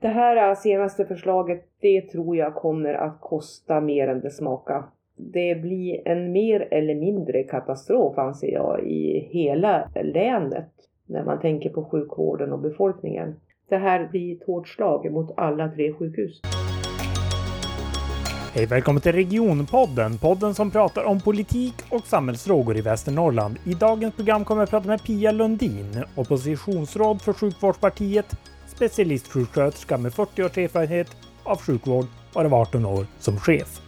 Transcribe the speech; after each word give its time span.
Det 0.00 0.08
här 0.08 0.50
äh, 0.50 0.56
senaste 0.56 1.06
förslaget, 1.06 1.64
det 1.80 2.00
tror 2.00 2.36
jag 2.36 2.54
kommer 2.54 2.94
att 2.94 3.20
kosta 3.20 3.80
mer 3.80 4.08
än 4.08 4.20
det 4.20 4.30
smakar. 4.30 4.82
Det 5.16 5.54
blir 5.54 6.08
en 6.08 6.32
mer 6.32 6.68
eller 6.70 6.94
mindre 6.94 7.42
katastrof 7.42 8.18
anser 8.18 8.52
jag 8.52 8.80
i 8.84 9.28
hela 9.30 9.88
länet 9.94 10.70
när 11.06 11.24
man 11.24 11.40
tänker 11.40 11.70
på 11.70 11.84
sjukvården 11.84 12.52
och 12.52 12.58
befolkningen. 12.58 13.34
Det 13.68 13.76
här 13.76 14.08
blir 14.08 14.36
ett 14.36 14.46
hårt 14.46 14.68
slag 14.68 15.12
mot 15.12 15.30
alla 15.36 15.68
tre 15.68 15.92
sjukhus. 15.92 16.40
Hej 18.54 18.66
välkommen 18.66 19.02
till 19.02 19.12
Regionpodden, 19.12 20.18
podden 20.18 20.54
som 20.54 20.70
pratar 20.70 21.04
om 21.04 21.20
politik 21.20 21.74
och 21.90 22.06
samhällsfrågor 22.06 22.76
i 22.76 22.80
Västernorrland. 22.80 23.56
I 23.66 23.74
dagens 23.74 24.16
program 24.16 24.44
kommer 24.44 24.62
jag 24.62 24.70
prata 24.70 24.88
med 24.88 25.04
Pia 25.04 25.32
Lundin, 25.32 26.04
oppositionsråd 26.16 27.22
för 27.22 27.32
Sjukvårdspartiet, 27.32 28.36
specialistsjuksköterska 28.78 29.98
med 29.98 30.14
40 30.14 30.42
års 30.42 30.58
erfarenhet 30.58 31.16
av 31.44 31.60
sjukvård 31.60 32.06
och 32.32 32.52
18 32.52 32.86
år 32.86 33.06
som 33.18 33.40
chef. 33.40 33.80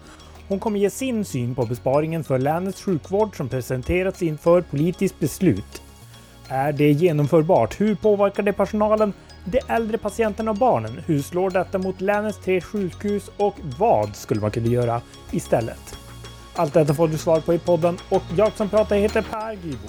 Hon 0.47 0.59
kommer 0.59 0.79
ge 0.79 0.89
sin 0.89 1.25
syn 1.25 1.55
på 1.55 1.65
besparingen 1.65 2.23
för 2.23 2.39
länets 2.39 2.83
sjukvård 2.83 3.37
som 3.37 3.49
presenterats 3.49 4.21
inför 4.21 4.61
politiskt 4.61 5.19
beslut. 5.19 5.81
Är 6.47 6.73
det 6.73 6.91
genomförbart? 6.91 7.81
Hur 7.81 7.95
påverkar 7.95 8.43
det 8.43 8.53
personalen? 8.53 9.13
de 9.45 9.61
äldre 9.67 9.97
patienterna 9.97 10.51
och 10.51 10.57
barnen. 10.57 11.01
Hur 11.05 11.21
slår 11.21 11.49
detta 11.49 11.77
mot 11.77 12.01
länets 12.01 12.37
tre 12.37 12.61
sjukhus 12.61 13.31
och 13.37 13.55
vad 13.77 14.15
skulle 14.15 14.41
man 14.41 14.51
kunna 14.51 14.67
göra 14.67 15.01
istället? 15.31 15.97
Allt 16.55 16.73
detta 16.73 16.93
får 16.93 17.07
du 17.07 17.17
svar 17.17 17.39
på 17.39 17.53
i 17.53 17.59
podden 17.59 17.97
och 18.09 18.23
jag 18.37 18.51
som 18.53 18.69
pratar 18.69 18.95
heter 18.95 19.21
Per 19.21 19.51
Gybo. 19.51 19.87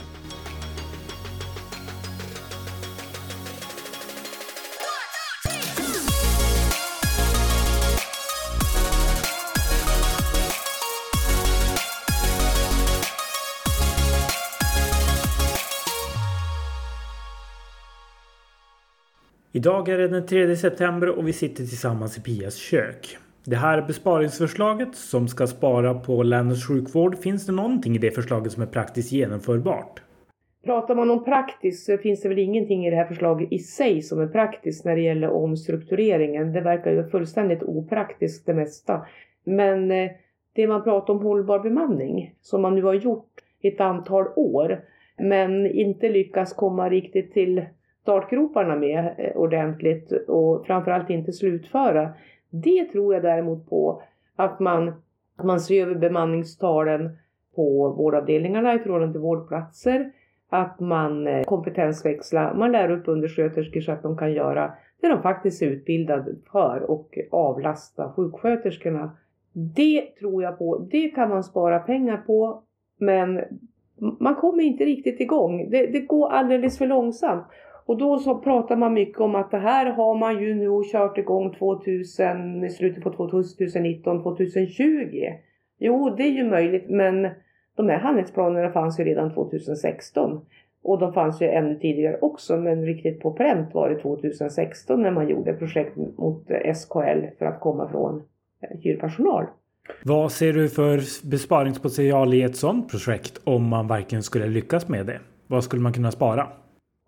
Idag 19.55 19.89
är 19.89 19.99
det 19.99 20.09
den 20.09 20.27
3 20.27 20.57
september 20.57 21.19
och 21.19 21.29
vi 21.29 21.33
sitter 21.33 21.57
tillsammans 21.57 22.19
i 22.19 22.21
Pias 22.21 22.57
kök. 22.57 23.17
Det 23.45 23.57
här 23.57 23.83
besparingsförslaget 23.87 24.95
som 24.95 25.29
ska 25.29 25.47
spara 25.47 25.95
på 25.95 26.23
länets 26.23 26.69
sjukvård, 26.69 27.19
finns 27.19 27.47
det 27.47 27.53
någonting 27.53 27.95
i 27.95 27.99
det 27.99 28.11
förslaget 28.11 28.53
som 28.53 28.63
är 28.63 28.67
praktiskt 28.67 29.13
genomförbart? 29.13 30.03
Pratar 30.65 30.95
man 30.95 31.11
om 31.11 31.25
praktiskt 31.25 31.87
så 31.87 31.99
finns 31.99 32.21
det 32.23 32.29
väl 32.29 32.39
ingenting 32.39 32.87
i 32.87 32.91
det 32.91 32.97
här 32.97 33.05
förslaget 33.05 33.53
i 33.53 33.59
sig 33.59 34.03
som 34.03 34.21
är 34.21 34.27
praktiskt 34.27 34.85
när 34.85 34.97
det 34.97 35.03
gäller 35.03 35.31
omstruktureringen. 35.31 36.53
Det 36.53 36.61
verkar 36.61 36.91
ju 36.91 37.09
fullständigt 37.09 37.63
opraktiskt 37.63 38.47
det 38.47 38.55
mesta. 38.55 39.07
Men 39.45 39.91
eh, 39.91 40.11
det 40.53 40.67
man 40.67 40.85
pratar 40.85 41.15
om 41.15 41.23
hållbar 41.23 41.59
bemanning 41.59 42.35
som 42.41 42.63
man 42.63 42.75
nu 42.75 42.83
har 42.83 42.95
gjort 42.95 43.31
ett 43.63 43.81
antal 43.81 44.27
år 44.37 44.81
men 45.19 45.67
inte 45.67 46.09
lyckas 46.09 46.53
komma 46.53 46.91
riktigt 46.91 47.33
till 47.33 47.63
startgroparna 48.03 48.77
med 48.77 49.15
eh, 49.19 49.37
ordentligt 49.37 50.13
och 50.29 50.67
framförallt 50.67 51.11
inte 51.11 51.33
slutföra. 51.33 52.13
Det 52.51 52.85
tror 52.85 53.15
jag 53.15 53.23
däremot 53.23 53.71
på 53.71 54.03
att 54.37 54.61
man, 54.61 54.89
att 55.37 55.47
man 55.47 55.61
ser 55.61 55.83
över 55.83 55.95
bemanningstalen 55.95 57.17
på 57.55 57.89
vårdavdelningarna 57.89 58.75
i 58.75 58.79
förhållande 58.79 59.15
till 59.15 59.21
vårdplatser. 59.21 60.13
Att 60.51 60.81
man 60.81 61.27
eh, 61.27 61.45
kompetensväxlar, 61.45 62.55
man 62.55 62.73
lär 62.73 62.91
upp 62.91 63.09
undersköterskor 63.09 63.81
så 63.81 63.93
att 63.93 64.03
de 64.03 64.19
kan 64.19 64.33
göra 64.33 64.73
det 65.01 65.09
de 65.09 65.23
faktiskt 65.23 65.63
är 65.63 65.67
utbildade 65.67 66.35
för 66.53 66.91
och 66.91 67.19
avlasta 67.31 68.13
sjuksköterskorna. 68.13 69.17
Det 69.53 70.01
tror 70.19 70.43
jag 70.43 70.59
på. 70.59 70.87
Det 70.91 71.09
kan 71.09 71.29
man 71.29 71.45
spara 71.45 71.79
pengar 71.79 72.17
på 72.17 72.63
men 72.99 73.41
man 74.21 74.35
kommer 74.35 74.63
inte 74.63 74.85
riktigt 74.85 75.21
igång. 75.21 75.71
Det, 75.71 75.87
det 75.87 76.01
går 76.01 76.31
alldeles 76.31 76.79
för 76.79 76.87
långsamt. 76.87 77.45
Och 77.87 77.99
då 77.99 78.19
så 78.19 78.39
pratar 78.39 78.77
man 78.77 78.95
mycket 78.95 79.21
om 79.21 79.35
att 79.35 79.51
det 79.51 79.59
här 79.59 79.87
har 79.87 80.15
man 80.15 80.43
ju 80.43 80.55
nu 80.55 80.83
kört 80.93 81.19
igång 81.19 81.55
2000, 81.59 82.65
i 82.65 82.71
slutet 82.71 83.05
på 83.05 83.11
2019, 83.13 84.23
2020. 84.23 85.27
Jo, 85.79 86.11
det 86.17 86.23
är 86.23 86.31
ju 86.31 86.45
möjligt 86.45 86.89
men 86.89 87.29
de 87.77 87.89
här 87.89 87.99
handlingsplanerna 87.99 88.73
fanns 88.73 89.01
ju 89.01 89.05
redan 89.05 89.35
2016. 89.35 90.41
Och 90.85 90.99
de 90.99 91.13
fanns 91.13 91.43
ju 91.43 91.47
ännu 91.47 91.79
tidigare 91.79 92.19
också 92.21 92.57
men 92.57 92.87
riktigt 92.87 93.21
på 93.21 93.33
pränt 93.33 93.75
var 93.75 93.91
det 93.91 94.03
2016 94.03 95.03
när 95.03 95.11
man 95.11 95.29
gjorde 95.29 95.53
projekt 95.53 95.97
mot 95.97 96.51
eh, 96.51 96.75
SKL 96.75 97.27
för 97.39 97.47
att 97.47 97.61
komma 97.61 97.89
från 97.89 98.23
eh, 98.63 98.79
hyrpersonal. 98.81 99.47
Vad 100.05 100.33
ser 100.33 100.53
du 100.53 100.69
för 100.69 101.27
besparingspotential 101.31 102.35
i 102.35 102.43
ett 102.43 102.57
sådant 102.57 102.91
projekt 102.91 103.41
om 103.45 103.69
man 103.69 103.87
verkligen 103.87 104.23
skulle 104.23 104.47
lyckas 104.47 104.89
med 104.89 105.07
det? 105.07 105.21
Vad 105.47 105.65
skulle 105.65 105.83
man 105.83 105.93
kunna 105.93 106.11
spara? 106.11 106.49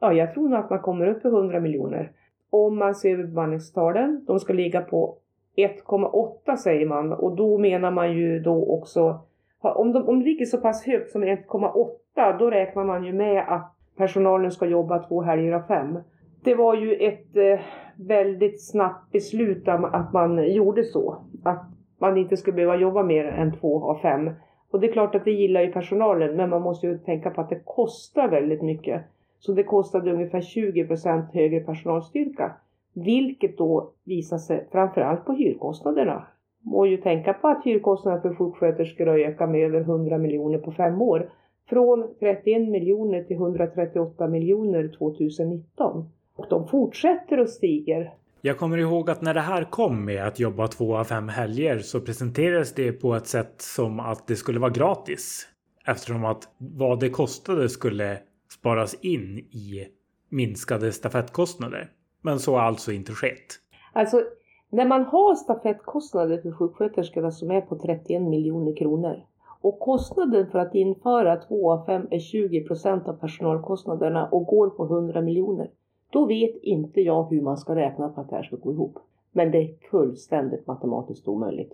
Ja, 0.04 0.12
jag 0.12 0.34
tror 0.34 0.48
nog 0.48 0.58
att 0.58 0.70
man 0.70 0.78
kommer 0.78 1.06
upp 1.06 1.24
i 1.24 1.28
100 1.28 1.60
miljoner. 1.60 2.12
Om 2.50 2.78
man 2.78 2.94
ser 2.94 3.12
över 3.12 3.24
bemanningstalen, 3.24 4.24
de 4.26 4.40
ska 4.40 4.52
ligga 4.52 4.80
på 4.80 5.16
1,8 5.56 6.56
säger 6.56 6.86
man 6.86 7.12
och 7.12 7.36
då 7.36 7.58
menar 7.58 7.90
man 7.90 8.12
ju 8.12 8.40
då 8.40 8.78
också 8.78 9.20
om 9.60 9.92
de, 9.92 9.98
om 9.98 10.18
de 10.18 10.22
ligger 10.22 10.46
så 10.46 10.58
pass 10.58 10.86
högt 10.86 11.10
som 11.10 11.24
1,8 11.24 12.38
då 12.38 12.50
räknar 12.50 12.84
man 12.84 13.04
ju 13.04 13.12
med 13.12 13.44
att 13.48 13.76
personalen 13.96 14.50
ska 14.50 14.66
jobba 14.66 14.98
två 14.98 15.22
helger 15.22 15.52
av 15.52 15.62
fem. 15.62 15.98
Det 16.44 16.54
var 16.54 16.74
ju 16.74 16.94
ett 16.94 17.36
eh, 17.36 17.60
väldigt 17.96 18.68
snabbt 18.70 19.12
beslut 19.12 19.68
att 19.68 20.12
man 20.12 20.52
gjorde 20.52 20.84
så. 20.84 21.16
Att 21.44 21.64
man 21.98 22.16
inte 22.16 22.36
skulle 22.36 22.54
behöva 22.54 22.76
jobba 22.76 23.02
mer 23.02 23.24
än 23.24 23.52
två 23.52 23.84
av 23.84 23.98
fem. 23.98 24.30
Och 24.70 24.80
det 24.80 24.88
är 24.88 24.92
klart 24.92 25.14
att 25.14 25.24
det 25.24 25.32
gillar 25.32 25.60
ju 25.60 25.72
personalen 25.72 26.36
men 26.36 26.50
man 26.50 26.62
måste 26.62 26.86
ju 26.86 26.98
tänka 26.98 27.30
på 27.30 27.40
att 27.40 27.48
det 27.50 27.60
kostar 27.64 28.28
väldigt 28.28 28.62
mycket. 28.62 29.02
Så 29.46 29.52
det 29.52 29.62
kostade 29.62 30.12
ungefär 30.12 30.40
20 30.40 30.86
procent 30.86 31.24
högre 31.32 31.60
personalstyrka. 31.60 32.52
Vilket 32.92 33.58
då 33.58 33.90
visar 34.04 34.38
sig 34.38 34.68
framförallt 34.72 35.24
på 35.24 35.32
hyrkostnaderna. 35.32 36.26
Må 36.62 36.86
ju 36.86 36.96
tänka 36.96 37.32
på 37.32 37.48
att 37.48 37.64
hyrkostnaderna 37.64 38.22
för 38.22 38.34
sjuksköterskor 38.34 39.06
har 39.06 39.18
ökat 39.18 39.50
med 39.50 39.60
över 39.60 39.80
100 39.80 40.18
miljoner 40.18 40.58
på 40.58 40.72
fem 40.72 41.02
år. 41.02 41.30
Från 41.68 42.14
31 42.20 42.68
miljoner 42.68 43.22
till 43.24 43.36
138 43.36 44.28
miljoner 44.28 44.88
2019. 44.98 46.08
Och 46.36 46.46
de 46.50 46.68
fortsätter 46.68 47.38
att 47.38 47.50
stiger. 47.50 48.14
Jag 48.40 48.58
kommer 48.58 48.78
ihåg 48.78 49.10
att 49.10 49.22
när 49.22 49.34
det 49.34 49.40
här 49.40 49.64
kom 49.64 50.04
med 50.04 50.26
att 50.26 50.40
jobba 50.40 50.68
två 50.68 50.96
av 50.96 51.04
fem 51.04 51.28
helger 51.28 51.78
så 51.78 52.00
presenterades 52.00 52.74
det 52.74 52.92
på 52.92 53.14
ett 53.14 53.26
sätt 53.26 53.54
som 53.58 54.00
att 54.00 54.26
det 54.26 54.36
skulle 54.36 54.60
vara 54.60 54.70
gratis. 54.70 55.48
Eftersom 55.86 56.24
att 56.24 56.48
vad 56.58 57.00
det 57.00 57.10
kostade 57.10 57.68
skulle 57.68 58.18
sparas 58.64 58.94
in 58.94 59.38
i 59.38 59.86
minskade 60.28 60.92
stafettkostnader. 60.92 61.90
Men 62.22 62.38
så 62.38 62.52
har 62.52 62.62
alltså 62.62 62.92
inte 62.92 63.12
skett. 63.12 63.60
Alltså, 63.92 64.22
när 64.70 64.86
man 64.86 65.04
har 65.04 65.34
stafettkostnader 65.34 66.38
för 66.38 66.52
sjuksköterskorna 66.52 67.30
som 67.30 67.50
är 67.50 67.60
på 67.60 67.78
31 67.78 68.22
miljoner 68.22 68.76
kronor 68.76 69.26
och 69.60 69.78
kostnaden 69.78 70.50
för 70.50 70.58
att 70.58 70.74
införa 70.74 71.36
2 71.36 71.72
av 71.72 71.86
5 71.86 72.06
är 72.10 72.18
20 72.18 72.64
procent 72.64 73.08
av 73.08 73.12
personalkostnaderna 73.12 74.28
och 74.28 74.46
går 74.46 74.70
på 74.70 74.84
100 74.84 75.20
miljoner. 75.20 75.70
Då 76.10 76.26
vet 76.26 76.56
inte 76.62 77.00
jag 77.00 77.24
hur 77.30 77.40
man 77.40 77.56
ska 77.56 77.74
räkna 77.74 78.08
på 78.08 78.20
att 78.20 78.30
det 78.30 78.36
här 78.36 78.42
ska 78.42 78.56
gå 78.56 78.72
ihop. 78.72 78.98
Men 79.32 79.50
det 79.50 79.58
är 79.58 79.74
fullständigt 79.90 80.66
matematiskt 80.66 81.28
omöjligt. 81.28 81.72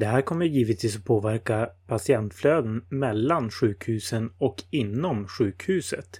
Det 0.00 0.06
här 0.06 0.22
kommer 0.22 0.46
givetvis 0.46 0.96
att 0.96 1.04
påverka 1.04 1.68
patientflöden 1.88 2.84
mellan 2.90 3.50
sjukhusen 3.50 4.30
och 4.38 4.54
inom 4.70 5.26
sjukhuset. 5.26 6.10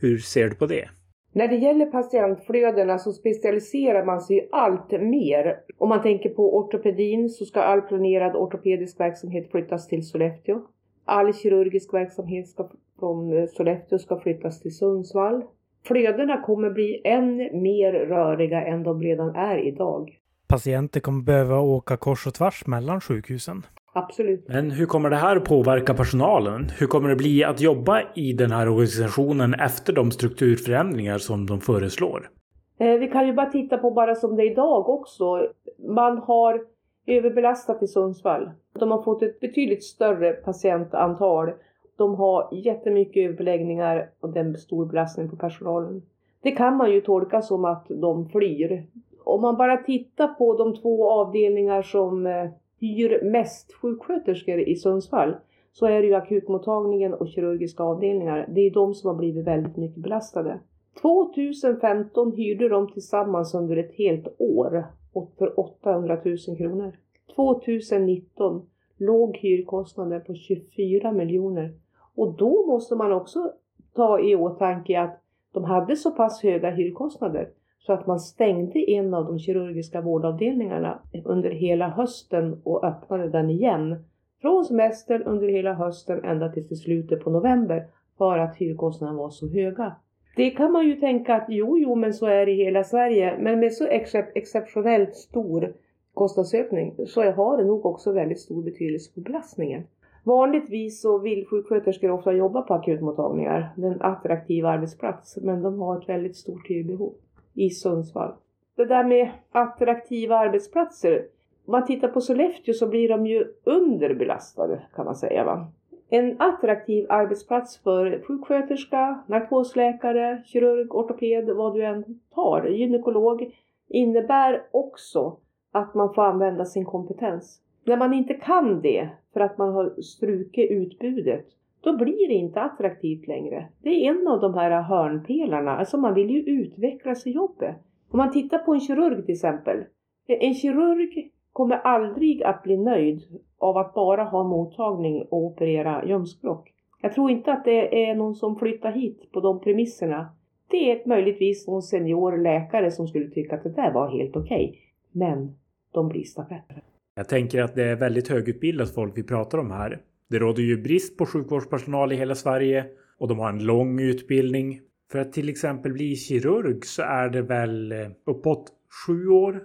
Hur 0.00 0.18
ser 0.18 0.48
du 0.48 0.54
på 0.54 0.66
det? 0.66 0.88
När 1.32 1.48
det 1.48 1.56
gäller 1.56 1.86
patientflödena 1.86 2.98
så 2.98 3.12
specialiserar 3.12 4.04
man 4.04 4.20
sig 4.20 4.48
allt 4.52 4.90
mer. 4.90 5.56
Om 5.78 5.88
man 5.88 6.02
tänker 6.02 6.28
på 6.28 6.58
ortopedin 6.58 7.28
så 7.28 7.44
ska 7.44 7.60
all 7.60 7.80
planerad 7.80 8.36
ortopedisk 8.36 9.00
verksamhet 9.00 9.50
flyttas 9.50 9.88
till 9.88 10.06
Sollefteå. 10.06 10.60
All 11.04 11.34
kirurgisk 11.34 11.94
verksamhet 11.94 12.48
ska, 12.48 12.70
från 12.98 13.36
eh, 13.36 13.46
Sollefteå 13.46 13.98
ska 13.98 14.20
flyttas 14.20 14.60
till 14.60 14.76
Sundsvall. 14.76 15.42
Flödena 15.84 16.42
kommer 16.42 16.70
bli 16.70 17.02
än 17.04 17.36
mer 17.62 17.92
röriga 17.92 18.66
än 18.66 18.82
de 18.82 19.02
redan 19.02 19.36
är 19.36 19.58
idag. 19.58 20.18
Patienter 20.48 21.00
kommer 21.00 21.22
behöva 21.22 21.60
åka 21.60 21.96
kors 21.96 22.26
och 22.26 22.34
tvärs 22.34 22.66
mellan 22.66 23.00
sjukhusen. 23.00 23.66
Absolut. 23.92 24.48
Men 24.48 24.70
hur 24.70 24.86
kommer 24.86 25.10
det 25.10 25.16
här 25.16 25.40
påverka 25.40 25.94
personalen? 25.94 26.68
Hur 26.78 26.86
kommer 26.86 27.08
det 27.08 27.16
bli 27.16 27.44
att 27.44 27.60
jobba 27.60 28.02
i 28.14 28.32
den 28.32 28.50
här 28.50 28.68
organisationen 28.68 29.54
efter 29.54 29.92
de 29.92 30.10
strukturförändringar 30.10 31.18
som 31.18 31.46
de 31.46 31.60
föreslår? 31.60 32.30
Eh, 32.78 32.98
vi 32.98 33.08
kan 33.08 33.26
ju 33.26 33.32
bara 33.32 33.50
titta 33.50 33.78
på 33.78 33.90
bara 33.90 34.14
som 34.14 34.36
det 34.36 34.42
är 34.42 34.50
idag 34.50 34.88
också. 34.88 35.48
Man 35.88 36.18
har 36.18 36.60
överbelastat 37.06 37.82
i 37.82 37.86
Sundsvall. 37.86 38.50
De 38.78 38.90
har 38.90 39.02
fått 39.02 39.22
ett 39.22 39.40
betydligt 39.40 39.84
större 39.84 40.32
patientantal. 40.32 41.50
De 41.96 42.14
har 42.14 42.48
jättemycket 42.52 43.24
överbeläggningar 43.24 44.10
och 44.20 44.32
det 44.32 44.40
är 44.40 44.44
en 44.44 44.56
stor 44.56 44.86
belastning 44.86 45.30
på 45.30 45.36
personalen. 45.36 46.02
Det 46.42 46.50
kan 46.50 46.76
man 46.76 46.90
ju 46.90 47.00
tolka 47.00 47.42
som 47.42 47.64
att 47.64 47.86
de 47.88 48.28
flyr 48.28 48.86
om 49.28 49.40
man 49.40 49.56
bara 49.56 49.76
tittar 49.76 50.28
på 50.28 50.54
de 50.56 50.76
två 50.76 51.10
avdelningar 51.10 51.82
som 51.82 52.26
eh, 52.26 52.50
hyr 52.80 53.22
mest 53.22 53.72
sjuksköterskor 53.72 54.60
i 54.60 54.76
Sundsvall 54.76 55.36
så 55.72 55.86
är 55.86 56.00
det 56.02 56.06
ju 56.06 56.14
akutmottagningen 56.14 57.14
och 57.14 57.28
kirurgiska 57.28 57.82
avdelningar. 57.82 58.46
Det 58.48 58.60
är 58.60 58.70
de 58.70 58.94
som 58.94 59.08
har 59.08 59.14
blivit 59.14 59.46
väldigt 59.46 59.76
mycket 59.76 60.02
belastade. 60.02 60.58
2015 61.02 62.32
hyrde 62.32 62.68
de 62.68 62.92
tillsammans 62.92 63.54
under 63.54 63.76
ett 63.76 63.92
helt 63.92 64.26
år 64.38 64.84
och 65.12 65.32
för 65.38 65.60
800 65.60 66.18
000 66.24 66.36
kronor. 66.56 66.92
2019 67.34 68.66
låg 68.96 69.36
hyrkostnaden 69.36 70.24
på 70.26 70.34
24 70.34 71.12
miljoner. 71.12 71.74
Och 72.14 72.34
då 72.34 72.66
måste 72.66 72.94
man 72.94 73.12
också 73.12 73.52
ta 73.94 74.20
i 74.20 74.36
åtanke 74.36 75.00
att 75.00 75.20
de 75.52 75.64
hade 75.64 75.96
så 75.96 76.10
pass 76.10 76.42
höga 76.42 76.70
hyrkostnader 76.70 77.48
så 77.88 77.94
att 77.94 78.06
man 78.06 78.20
stängde 78.20 78.90
en 78.90 79.14
av 79.14 79.26
de 79.26 79.38
kirurgiska 79.38 80.00
vårdavdelningarna 80.00 80.98
under 81.24 81.50
hela 81.50 81.88
hösten 81.88 82.60
och 82.64 82.84
öppnade 82.84 83.28
den 83.28 83.50
igen. 83.50 84.04
Från 84.40 84.64
semestern 84.64 85.22
under 85.22 85.48
hela 85.48 85.74
hösten 85.74 86.24
ända 86.24 86.48
till 86.48 86.78
slutet 86.78 87.24
på 87.24 87.30
november 87.30 87.86
för 88.18 88.38
att 88.38 88.56
hyrkostnaderna 88.56 89.18
var 89.18 89.30
så 89.30 89.48
höga. 89.48 89.96
Det 90.36 90.50
kan 90.50 90.72
man 90.72 90.86
ju 90.86 90.94
tänka 90.96 91.34
att 91.34 91.46
jo, 91.48 91.78
jo, 91.78 91.94
men 91.94 92.14
så 92.14 92.26
är 92.26 92.46
det 92.46 92.52
i 92.52 92.64
hela 92.64 92.84
Sverige. 92.84 93.38
Men 93.38 93.60
med 93.60 93.72
så 93.72 93.86
excep 93.86 94.36
exceptionellt 94.36 95.14
stor 95.14 95.72
kostnadsökning 96.14 96.94
så 97.06 97.22
har 97.22 97.56
det 97.56 97.64
nog 97.64 97.86
också 97.86 98.12
väldigt 98.12 98.40
stor 98.40 98.62
betydelse 98.62 99.14
på 99.14 99.20
belastningen. 99.20 99.82
Vanligtvis 100.24 101.02
så 101.02 101.18
vill 101.18 101.46
sjuksköterskor 101.46 102.10
ofta 102.10 102.32
jobba 102.32 102.62
på 102.62 102.74
akutmottagningar, 102.74 103.72
det 103.76 103.86
är 103.86 103.90
en 103.90 104.02
attraktiv 104.02 104.66
arbetsplats, 104.66 105.38
men 105.42 105.62
de 105.62 105.78
har 105.78 105.98
ett 105.98 106.08
väldigt 106.08 106.36
stort 106.36 106.70
hyrbehov 106.70 107.14
i 107.58 107.70
Sundsvall. 107.70 108.32
Det 108.76 108.84
där 108.84 109.04
med 109.04 109.30
attraktiva 109.52 110.36
arbetsplatser, 110.36 111.26
om 111.66 111.72
man 111.72 111.86
tittar 111.86 112.08
på 112.08 112.20
Sollefteå 112.20 112.74
så 112.74 112.86
blir 112.86 113.08
de 113.08 113.26
ju 113.26 113.54
underbelastade 113.64 114.82
kan 114.94 115.04
man 115.04 115.16
säga. 115.16 115.44
Va? 115.44 115.66
En 116.08 116.36
attraktiv 116.40 117.06
arbetsplats 117.08 117.82
för 117.82 118.22
sjuksköterska, 118.26 119.24
narkosläkare, 119.26 120.42
kirurg, 120.46 120.94
ortoped, 120.94 121.50
vad 121.50 121.74
du 121.74 121.84
än 121.84 122.20
tar, 122.34 122.64
gynekolog, 122.66 123.54
innebär 123.88 124.62
också 124.70 125.36
att 125.72 125.94
man 125.94 126.14
får 126.14 126.22
använda 126.22 126.64
sin 126.64 126.84
kompetens. 126.84 127.60
När 127.84 127.96
man 127.96 128.14
inte 128.14 128.34
kan 128.34 128.80
det 128.80 129.08
för 129.32 129.40
att 129.40 129.58
man 129.58 129.72
har 129.72 130.00
strukit 130.02 130.70
utbudet, 130.70 131.46
då 131.80 131.96
blir 131.96 132.28
det 132.28 132.34
inte 132.34 132.60
attraktivt 132.60 133.26
längre. 133.26 133.68
Det 133.82 133.88
är 133.88 134.10
en 134.10 134.28
av 134.28 134.40
de 134.40 134.54
här 134.54 134.82
hörnpelarna, 134.82 135.76
alltså 135.76 135.96
man 135.96 136.14
vill 136.14 136.30
ju 136.30 136.40
utvecklas 136.40 137.26
i 137.26 137.30
jobbet. 137.30 137.76
Om 138.10 138.16
man 138.16 138.32
tittar 138.32 138.58
på 138.58 138.74
en 138.74 138.80
kirurg 138.80 139.26
till 139.26 139.34
exempel. 139.34 139.84
En 140.26 140.54
kirurg 140.54 141.30
kommer 141.52 141.76
aldrig 141.76 142.42
att 142.42 142.62
bli 142.62 142.76
nöjd 142.76 143.22
av 143.58 143.76
att 143.76 143.94
bara 143.94 144.24
ha 144.24 144.44
mottagning 144.44 145.22
och 145.22 145.44
operera 145.44 146.04
ljumskbråck. 146.06 146.72
Jag 147.02 147.12
tror 147.14 147.30
inte 147.30 147.52
att 147.52 147.64
det 147.64 148.08
är 148.08 148.14
någon 148.14 148.34
som 148.34 148.56
flyttar 148.56 148.92
hit 148.92 149.32
på 149.32 149.40
de 149.40 149.60
premisserna. 149.60 150.28
Det 150.70 150.90
är 150.90 151.08
möjligtvis 151.08 151.68
någon 151.68 151.82
senior 151.82 152.36
läkare 152.36 152.90
som 152.90 153.08
skulle 153.08 153.30
tycka 153.30 153.56
att 153.56 153.62
det 153.62 153.72
där 153.72 153.92
var 153.92 154.10
helt 154.10 154.36
okej. 154.36 154.68
Okay. 154.68 154.80
Men 155.12 155.56
de 155.92 156.08
blir 156.08 156.22
stafetter. 156.24 156.82
Jag 157.14 157.28
tänker 157.28 157.62
att 157.62 157.74
det 157.74 157.84
är 157.84 157.96
väldigt 157.96 158.28
högutbildat 158.28 158.94
folk 158.94 159.18
vi 159.18 159.22
pratar 159.22 159.58
om 159.58 159.70
här. 159.70 160.00
Det 160.30 160.38
råder 160.38 160.62
ju 160.62 160.82
brist 160.82 161.18
på 161.18 161.26
sjukvårdspersonal 161.26 162.12
i 162.12 162.16
hela 162.16 162.34
Sverige 162.34 162.84
och 163.18 163.28
de 163.28 163.38
har 163.38 163.48
en 163.48 163.64
lång 163.64 164.00
utbildning. 164.00 164.80
För 165.12 165.18
att 165.18 165.32
till 165.32 165.48
exempel 165.48 165.92
bli 165.92 166.16
kirurg 166.16 166.84
så 166.84 167.02
är 167.02 167.28
det 167.28 167.42
väl 167.42 167.92
eh, 167.92 167.98
uppåt 168.26 168.72
sju 169.06 169.28
år? 169.28 169.62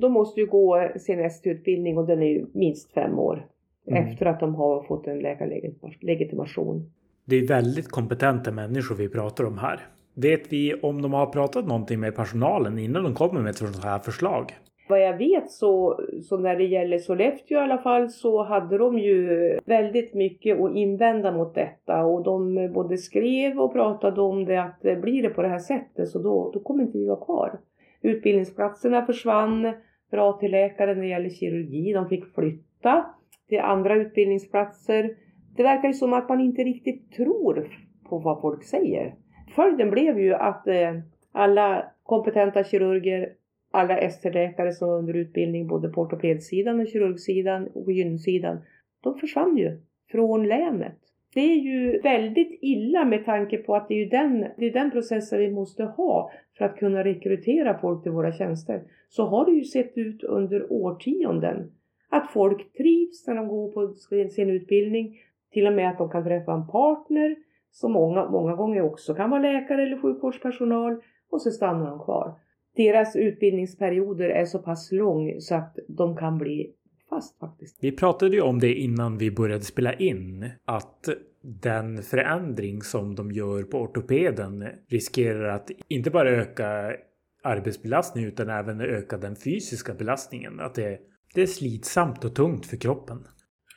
De 0.00 0.12
måste 0.12 0.40
ju 0.40 0.46
gå 0.46 0.88
sin 0.98 1.20
ST-utbildning 1.20 1.98
och 1.98 2.06
den 2.06 2.22
är 2.22 2.26
ju 2.26 2.46
minst 2.52 2.92
fem 2.92 3.18
år. 3.18 3.46
Mm. 3.88 4.04
Efter 4.04 4.26
att 4.26 4.40
de 4.40 4.54
har 4.54 4.82
fått 4.82 5.06
en 5.06 5.18
läkarlegitimation. 5.18 6.90
Det 7.24 7.36
är 7.36 7.46
väldigt 7.46 7.88
kompetenta 7.88 8.52
människor 8.52 8.94
vi 8.94 9.08
pratar 9.08 9.44
om 9.44 9.58
här. 9.58 9.80
Vet 10.14 10.52
vi 10.52 10.74
om 10.74 11.02
de 11.02 11.12
har 11.12 11.26
pratat 11.26 11.66
någonting 11.66 12.00
med 12.00 12.16
personalen 12.16 12.78
innan 12.78 13.04
de 13.04 13.14
kommer 13.14 13.40
med 13.40 13.50
ett 13.50 13.56
sådant 13.56 13.84
här 13.84 13.98
förslag? 13.98 14.52
Vad 14.88 15.00
jag 15.00 15.18
vet 15.18 15.50
så, 15.50 16.00
så 16.22 16.38
när 16.38 16.56
det 16.56 16.64
gäller 16.64 16.98
Sollefteå 16.98 17.58
i 17.58 17.60
alla 17.60 17.78
fall 17.78 18.08
så 18.08 18.42
hade 18.42 18.78
de 18.78 18.98
ju 18.98 19.58
väldigt 19.64 20.14
mycket 20.14 20.60
att 20.60 20.74
invända 20.74 21.32
mot 21.32 21.54
detta 21.54 22.04
och 22.04 22.22
de 22.22 22.70
både 22.74 22.98
skrev 22.98 23.60
och 23.60 23.72
pratade 23.72 24.20
om 24.20 24.44
det 24.44 24.62
att 24.62 24.80
blir 24.80 25.22
det 25.22 25.28
på 25.28 25.42
det 25.42 25.48
här 25.48 25.58
sättet 25.58 26.08
så 26.08 26.18
då, 26.18 26.50
då 26.54 26.60
kommer 26.60 26.82
inte 26.82 26.98
vi 26.98 27.06
vara 27.06 27.24
kvar. 27.24 27.58
Utbildningsplatserna 28.02 29.06
försvann 29.06 29.72
för 30.10 30.30
AT-läkare 30.30 30.94
när 30.94 31.02
det 31.02 31.08
gäller 31.08 31.30
kirurgi. 31.30 31.92
De 31.92 32.08
fick 32.08 32.34
flytta 32.34 33.06
till 33.48 33.60
andra 33.60 33.94
utbildningsplatser. 33.94 35.16
Det 35.56 35.62
verkar 35.62 35.88
ju 35.88 35.94
som 35.94 36.12
att 36.12 36.28
man 36.28 36.40
inte 36.40 36.62
riktigt 36.62 37.12
tror 37.12 37.68
på 38.08 38.18
vad 38.18 38.40
folk 38.40 38.64
säger. 38.64 39.14
Följden 39.54 39.90
blev 39.90 40.20
ju 40.20 40.34
att 40.34 40.66
eh, 40.66 40.94
alla 41.32 41.84
kompetenta 42.02 42.64
kirurger 42.64 43.32
alla 43.74 43.98
ST-läkare 43.98 44.72
som 44.72 44.88
var 44.88 44.98
under 44.98 45.14
utbildning 45.14 45.66
både 45.66 45.88
på 45.88 46.00
ortopedsidan 46.00 46.80
och 46.80 46.86
kirurgsidan 46.86 47.68
och 47.74 47.92
gynsidan, 47.92 48.58
de 49.02 49.18
försvann 49.18 49.56
ju 49.56 49.78
från 50.10 50.48
länet. 50.48 50.98
Det 51.34 51.40
är 51.40 51.56
ju 51.56 52.00
väldigt 52.00 52.58
illa 52.60 53.04
med 53.04 53.24
tanke 53.24 53.56
på 53.56 53.76
att 53.76 53.88
det 53.88 53.94
är 53.94 53.98
ju 53.98 54.08
den, 54.08 54.46
det 54.56 54.66
är 54.66 54.72
den 54.72 54.90
processen 54.90 55.38
vi 55.38 55.50
måste 55.50 55.84
ha 55.84 56.30
för 56.58 56.64
att 56.64 56.76
kunna 56.76 57.04
rekrytera 57.04 57.78
folk 57.78 58.02
till 58.02 58.12
våra 58.12 58.32
tjänster. 58.32 58.82
Så 59.08 59.24
har 59.24 59.44
det 59.44 59.52
ju 59.52 59.64
sett 59.64 59.98
ut 59.98 60.24
under 60.24 60.72
årtionden. 60.72 61.72
Att 62.08 62.30
folk 62.30 62.72
trivs 62.72 63.26
när 63.26 63.34
de 63.34 63.48
går 63.48 63.72
på 63.72 63.94
sin 64.30 64.50
utbildning. 64.50 65.18
Till 65.52 65.66
och 65.66 65.72
med 65.72 65.90
att 65.90 65.98
de 65.98 66.10
kan 66.10 66.24
träffa 66.24 66.52
en 66.52 66.66
partner 66.68 67.36
som 67.70 67.92
många, 67.92 68.30
många 68.30 68.54
gånger 68.56 68.82
också 68.82 69.14
kan 69.14 69.30
vara 69.30 69.42
läkare 69.42 69.82
eller 69.82 69.98
sjukvårdspersonal 69.98 71.02
och 71.30 71.42
så 71.42 71.50
stannar 71.50 71.90
de 71.90 72.04
kvar 72.04 72.34
deras 72.76 73.16
utbildningsperioder 73.16 74.28
är 74.28 74.44
så 74.44 74.58
pass 74.58 74.92
lång 74.92 75.40
så 75.40 75.54
att 75.54 75.78
de 75.88 76.16
kan 76.16 76.38
bli 76.38 76.74
fast 77.10 77.38
faktiskt. 77.38 77.78
Vi 77.80 77.92
pratade 77.92 78.36
ju 78.36 78.42
om 78.42 78.58
det 78.58 78.74
innan 78.74 79.18
vi 79.18 79.30
började 79.30 79.64
spela 79.64 79.92
in. 79.92 80.50
Att 80.64 81.08
den 81.42 82.02
förändring 82.02 82.82
som 82.82 83.14
de 83.14 83.32
gör 83.32 83.62
på 83.62 83.78
ortopeden 83.78 84.64
riskerar 84.88 85.48
att 85.48 85.70
inte 85.88 86.10
bara 86.10 86.30
öka 86.30 86.96
arbetsbelastning 87.42 88.24
utan 88.24 88.50
även 88.50 88.80
öka 88.80 89.16
den 89.18 89.36
fysiska 89.36 89.94
belastningen. 89.94 90.60
Att 90.60 90.74
det, 90.74 90.98
det 91.34 91.42
är 91.42 91.46
slitsamt 91.46 92.24
och 92.24 92.34
tungt 92.34 92.66
för 92.66 92.76
kroppen. 92.76 93.18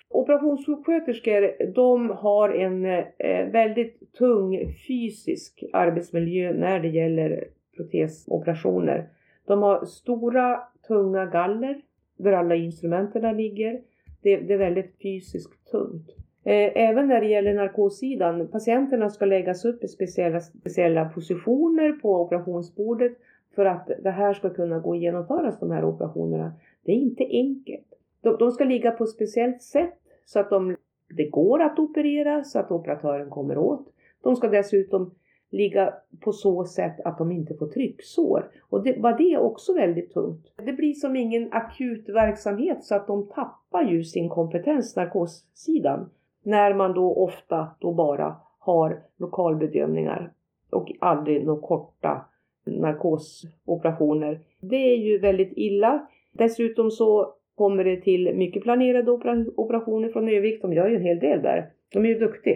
Operationssjuksköterskor 0.10 1.74
de 1.74 2.10
har 2.10 2.50
en 2.50 2.86
eh, 2.86 3.52
väldigt 3.52 4.14
tung 4.14 4.74
fysisk 4.88 5.64
arbetsmiljö 5.74 6.54
när 6.54 6.80
det 6.80 6.88
gäller 6.88 7.48
protesoperationer. 7.78 9.10
De 9.46 9.62
har 9.62 9.86
stora 9.86 10.62
tunga 10.88 11.26
galler 11.26 11.82
där 12.18 12.32
alla 12.32 12.56
instrumenten 12.56 13.38
ligger. 13.38 13.82
Det, 14.22 14.38
det, 14.38 14.54
är 14.54 14.58
väldigt 14.58 14.96
fysiskt 15.02 15.72
tungt. 15.72 16.10
Eh, 16.44 16.72
även 16.76 17.08
när 17.08 17.22
det 17.22 17.28
gäller 17.28 17.54
narkossidan, 17.54 18.48
patienterna 18.48 19.10
ska 19.10 19.26
läggas 19.26 19.66
upp 19.66 19.84
i 19.84 19.88
speciella, 19.88 20.40
speciella 20.40 21.10
positioner 21.10 21.92
på 21.92 22.22
operationsbordet 22.22 23.18
för 23.56 23.66
att 23.66 23.92
det 24.04 24.12
här 24.12 24.34
ska 24.34 24.50
kunna 24.50 24.80
gå 24.80 24.94
att 24.94 25.00
genomföras, 25.00 25.60
de 25.60 25.72
här 25.72 25.86
operationerna. 25.86 26.54
Det 26.84 26.92
är 26.92 26.96
inte 26.96 27.24
enkelt. 27.24 27.94
De, 28.22 28.38
de 28.40 28.52
ska 28.52 28.64
ligga 28.64 28.92
på 28.92 29.04
ett 29.04 29.10
speciellt 29.10 29.62
sätt 29.62 30.00
så 30.26 30.40
att 30.40 30.50
de, 30.50 30.76
det 31.10 31.30
går 31.30 31.62
att 31.62 31.80
operera, 31.80 32.44
så 32.44 32.60
att 32.60 32.72
operatören 32.72 33.30
kommer 33.30 33.58
åt. 33.58 33.88
De 34.24 34.36
ska 34.36 34.48
dessutom 34.48 35.12
ligga 35.52 35.94
på 36.20 36.32
så 36.32 36.66
sätt 36.66 37.00
att 37.06 37.18
de 37.18 37.32
inte 37.32 37.56
får 37.56 37.68
trycksår. 37.68 38.52
Och 38.70 38.84
det, 38.84 39.00
var 39.00 39.18
det 39.18 39.38
också 39.38 39.74
väldigt 39.74 40.14
tungt. 40.14 40.54
Det 40.66 40.74
blir 40.74 40.94
som 40.94 41.16
ingen 41.16 41.54
akut 41.54 42.10
verksamhet 42.10 42.84
så 42.84 42.96
att 42.96 43.08
de 43.08 43.28
tappar 43.28 43.84
ju 43.84 44.04
sin 44.04 44.30
kompetens, 44.30 44.96
narkossidan, 44.96 46.10
när 46.44 46.74
man 46.74 46.94
då 46.94 47.14
ofta 47.14 47.68
då 47.80 47.94
bara 47.94 48.36
har 48.60 49.02
lokalbedömningar 49.18 50.32
och 50.70 50.92
aldrig 51.00 51.46
några 51.46 51.62
korta 51.62 52.26
narkosoperationer. 52.66 54.40
Det 54.62 54.94
är 54.94 54.98
ju 54.98 55.18
väldigt 55.20 55.54
illa. 55.56 56.08
Dessutom 56.32 56.92
så 56.92 57.34
kommer 57.56 57.84
det 57.84 58.02
till 58.02 58.36
mycket 58.36 58.64
planerade 58.64 59.12
operationer 59.56 60.10
från 60.10 60.30
Övik. 60.30 60.62
De 60.62 60.74
gör 60.74 60.88
ju 60.88 60.96
en 60.96 61.02
hel 61.02 61.20
del 61.20 61.42
där. 61.42 61.70
De 61.94 62.06
är 62.06 62.10
ju 62.10 62.20
duktiga 62.20 62.56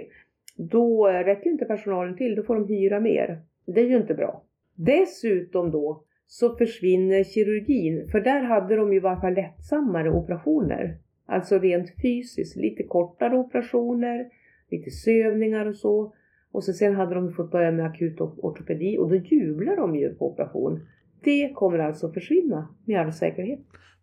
då 0.69 1.07
räcker 1.07 1.49
inte 1.49 1.65
personalen 1.65 2.17
till, 2.17 2.35
då 2.35 2.43
får 2.43 2.55
de 2.55 2.67
hyra 2.67 2.99
mer. 2.99 3.41
Det 3.65 3.81
är 3.81 3.85
ju 3.85 3.97
inte 3.97 4.13
bra. 4.13 4.43
Dessutom 4.75 5.71
då 5.71 6.03
så 6.27 6.55
försvinner 6.55 7.23
kirurgin, 7.23 8.07
för 8.11 8.19
där 8.19 8.41
hade 8.41 8.75
de 8.75 8.93
ju 8.93 8.99
i 8.99 9.05
alla 9.05 9.21
fall 9.21 9.33
lättsammare 9.33 10.11
operationer. 10.11 10.97
Alltså 11.25 11.59
rent 11.59 12.01
fysiskt, 12.01 12.55
lite 12.55 12.83
kortare 12.83 13.37
operationer, 13.37 14.29
lite 14.69 14.91
sövningar 14.91 15.65
och 15.65 15.75
så. 15.75 16.13
Och 16.51 16.63
så 16.63 16.73
sen 16.73 16.95
hade 16.95 17.15
de 17.15 17.33
fått 17.33 17.51
börja 17.51 17.71
med 17.71 17.85
akut 17.85 18.21
ortopedi 18.21 18.97
och 18.97 19.09
då 19.09 19.15
jublar 19.15 19.75
de 19.75 19.95
ju 19.95 20.15
på 20.15 20.31
operation. 20.31 20.87
Det 21.23 21.51
kommer 21.53 21.79
alltså 21.79 22.11
försvinna 22.11 22.67
med 22.85 23.01
all 23.01 23.13
säkerhet. 23.13 23.59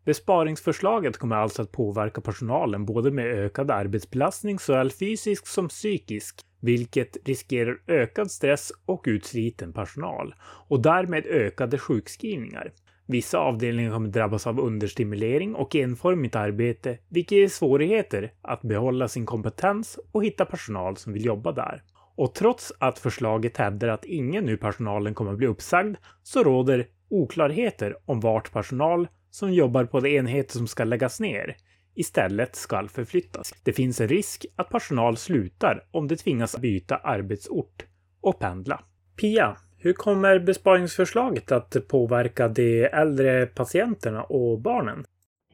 Besparingsförslaget 0.09 1.17
kommer 1.17 1.37
alltså 1.37 1.63
att 1.63 1.73
påverka 1.73 2.21
personalen 2.21 2.85
både 2.87 3.11
med 3.11 3.27
ökad 3.27 3.71
arbetsbelastning 3.71 4.59
såväl 4.59 4.91
fysisk 4.91 5.47
som 5.47 5.69
psykisk, 5.69 6.41
vilket 6.61 7.17
riskerar 7.25 7.79
ökad 7.87 8.31
stress 8.31 8.73
och 8.87 9.05
utsliten 9.07 9.73
personal 9.73 10.35
och 10.69 10.83
därmed 10.83 11.27
ökade 11.27 11.79
sjukskrivningar. 11.79 12.73
Vissa 13.07 13.39
avdelningar 13.39 13.93
kommer 13.93 14.09
drabbas 14.09 14.47
av 14.47 14.61
understimulering 14.61 15.55
och 15.55 15.77
enformigt 15.77 16.37
arbete, 16.37 16.99
vilket 17.09 17.39
ger 17.39 17.49
svårigheter 17.49 18.33
att 18.43 18.63
behålla 18.63 19.09
sin 19.09 19.27
kompetens 19.27 19.99
och 20.13 20.25
hitta 20.25 20.45
personal 20.45 20.97
som 20.97 21.13
vill 21.13 21.25
jobba 21.25 21.53
där. 21.53 21.83
Och 22.17 22.35
trots 22.35 22.73
att 22.79 22.99
förslaget 22.99 23.57
hävdar 23.57 23.89
att 23.89 24.05
ingen 24.05 24.49
ur 24.49 24.57
personalen 24.57 25.15
kommer 25.15 25.33
att 25.33 25.39
bli 25.39 25.47
uppsagd 25.47 25.97
så 26.23 26.43
råder 26.43 26.87
oklarheter 27.11 27.97
om 28.05 28.21
vart 28.21 28.53
personal 28.53 29.09
som 29.31 29.53
jobbar 29.53 29.85
på 29.85 30.01
de 30.01 30.17
enheter 30.17 30.53
som 30.53 30.67
ska 30.67 30.85
läggas 30.85 31.21
ner 31.21 31.57
istället 31.99 32.57
ska 32.57 32.89
förflyttas. 32.89 33.53
Det 33.65 33.73
finns 33.73 34.01
en 34.01 34.09
risk 34.09 34.47
att 34.57 34.71
personal 34.71 35.17
slutar 35.17 35.85
om 35.91 36.09
de 36.09 36.17
tvingas 36.17 36.59
byta 36.59 36.97
arbetsort 36.97 37.87
och 38.21 38.39
pendla. 38.39 38.81
Pia, 39.21 39.57
hur 39.79 39.93
kommer 39.93 40.39
besparingsförslaget 40.39 41.53
att 41.53 41.89
påverka 41.89 42.49
de 42.49 42.85
äldre 42.85 43.47
patienterna 43.47 44.23
och 44.23 44.61
barnen? 44.61 45.05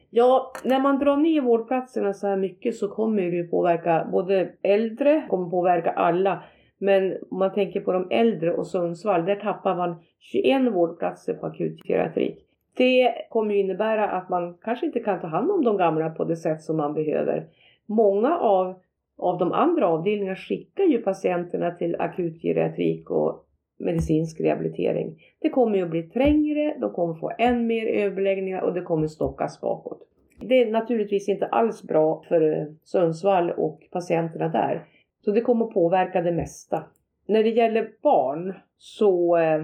Ja, 0.09 0.53
när 0.63 0.79
man 0.79 0.99
drar 0.99 1.17
ner 1.17 1.41
vårdplatserna 1.41 2.13
så 2.13 2.27
här 2.27 2.37
mycket 2.37 2.75
så 2.75 2.87
kommer 2.87 3.21
det 3.21 3.43
påverka 3.43 4.07
både 4.11 4.51
äldre, 4.63 5.27
kommer 5.29 5.49
påverka 5.49 5.91
alla. 5.91 6.43
Men 6.77 7.17
om 7.31 7.39
man 7.39 7.53
tänker 7.53 7.81
på 7.81 7.91
de 7.91 8.07
äldre 8.11 8.53
och 8.53 8.67
Sundsvall, 8.67 9.25
där 9.25 9.35
tappar 9.35 9.75
man 9.75 9.95
21 10.19 10.73
vårdplatser 10.73 11.33
på 11.33 11.45
akutgeriatrik. 11.45 12.44
Det 12.77 13.13
kommer 13.29 13.55
innebära 13.55 14.09
att 14.09 14.29
man 14.29 14.57
kanske 14.61 14.85
inte 14.85 14.99
kan 14.99 15.21
ta 15.21 15.27
hand 15.27 15.51
om 15.51 15.63
de 15.63 15.77
gamla 15.77 16.09
på 16.09 16.23
det 16.23 16.35
sätt 16.35 16.61
som 16.61 16.77
man 16.77 16.93
behöver. 16.93 17.47
Många 17.85 18.37
av, 18.37 18.75
av 19.17 19.37
de 19.37 19.51
andra 19.51 19.87
avdelningarna 19.87 20.35
skickar 20.35 20.83
ju 20.83 21.01
patienterna 21.01 21.71
till 21.71 21.95
akutgeriatrik 21.99 23.09
och 23.09 23.45
medicinsk 23.77 24.41
rehabilitering. 24.41 25.21
Det 25.39 25.49
kommer 25.49 25.77
ju 25.77 25.83
att 25.83 25.89
bli 25.89 26.03
trängre, 26.03 26.77
de 26.79 26.91
kommer 26.93 27.13
få 27.13 27.31
än 27.37 27.67
mer 27.67 27.87
överbeläggningar 27.87 28.61
och 28.61 28.73
det 28.73 28.81
kommer 28.81 29.07
stockas 29.07 29.61
bakåt. 29.61 30.01
Det 30.39 30.61
är 30.61 30.71
naturligtvis 30.71 31.29
inte 31.29 31.45
alls 31.45 31.83
bra 31.83 32.23
för 32.27 32.67
Sundsvall 32.83 33.51
och 33.51 33.87
patienterna 33.91 34.47
där. 34.47 34.85
Så 35.25 35.31
det 35.31 35.41
kommer 35.41 35.65
att 35.65 35.73
påverka 35.73 36.21
det 36.21 36.31
mesta. 36.31 36.83
När 37.27 37.43
det 37.43 37.49
gäller 37.49 37.89
barn 38.01 38.53
så 38.77 39.37
eh, 39.37 39.63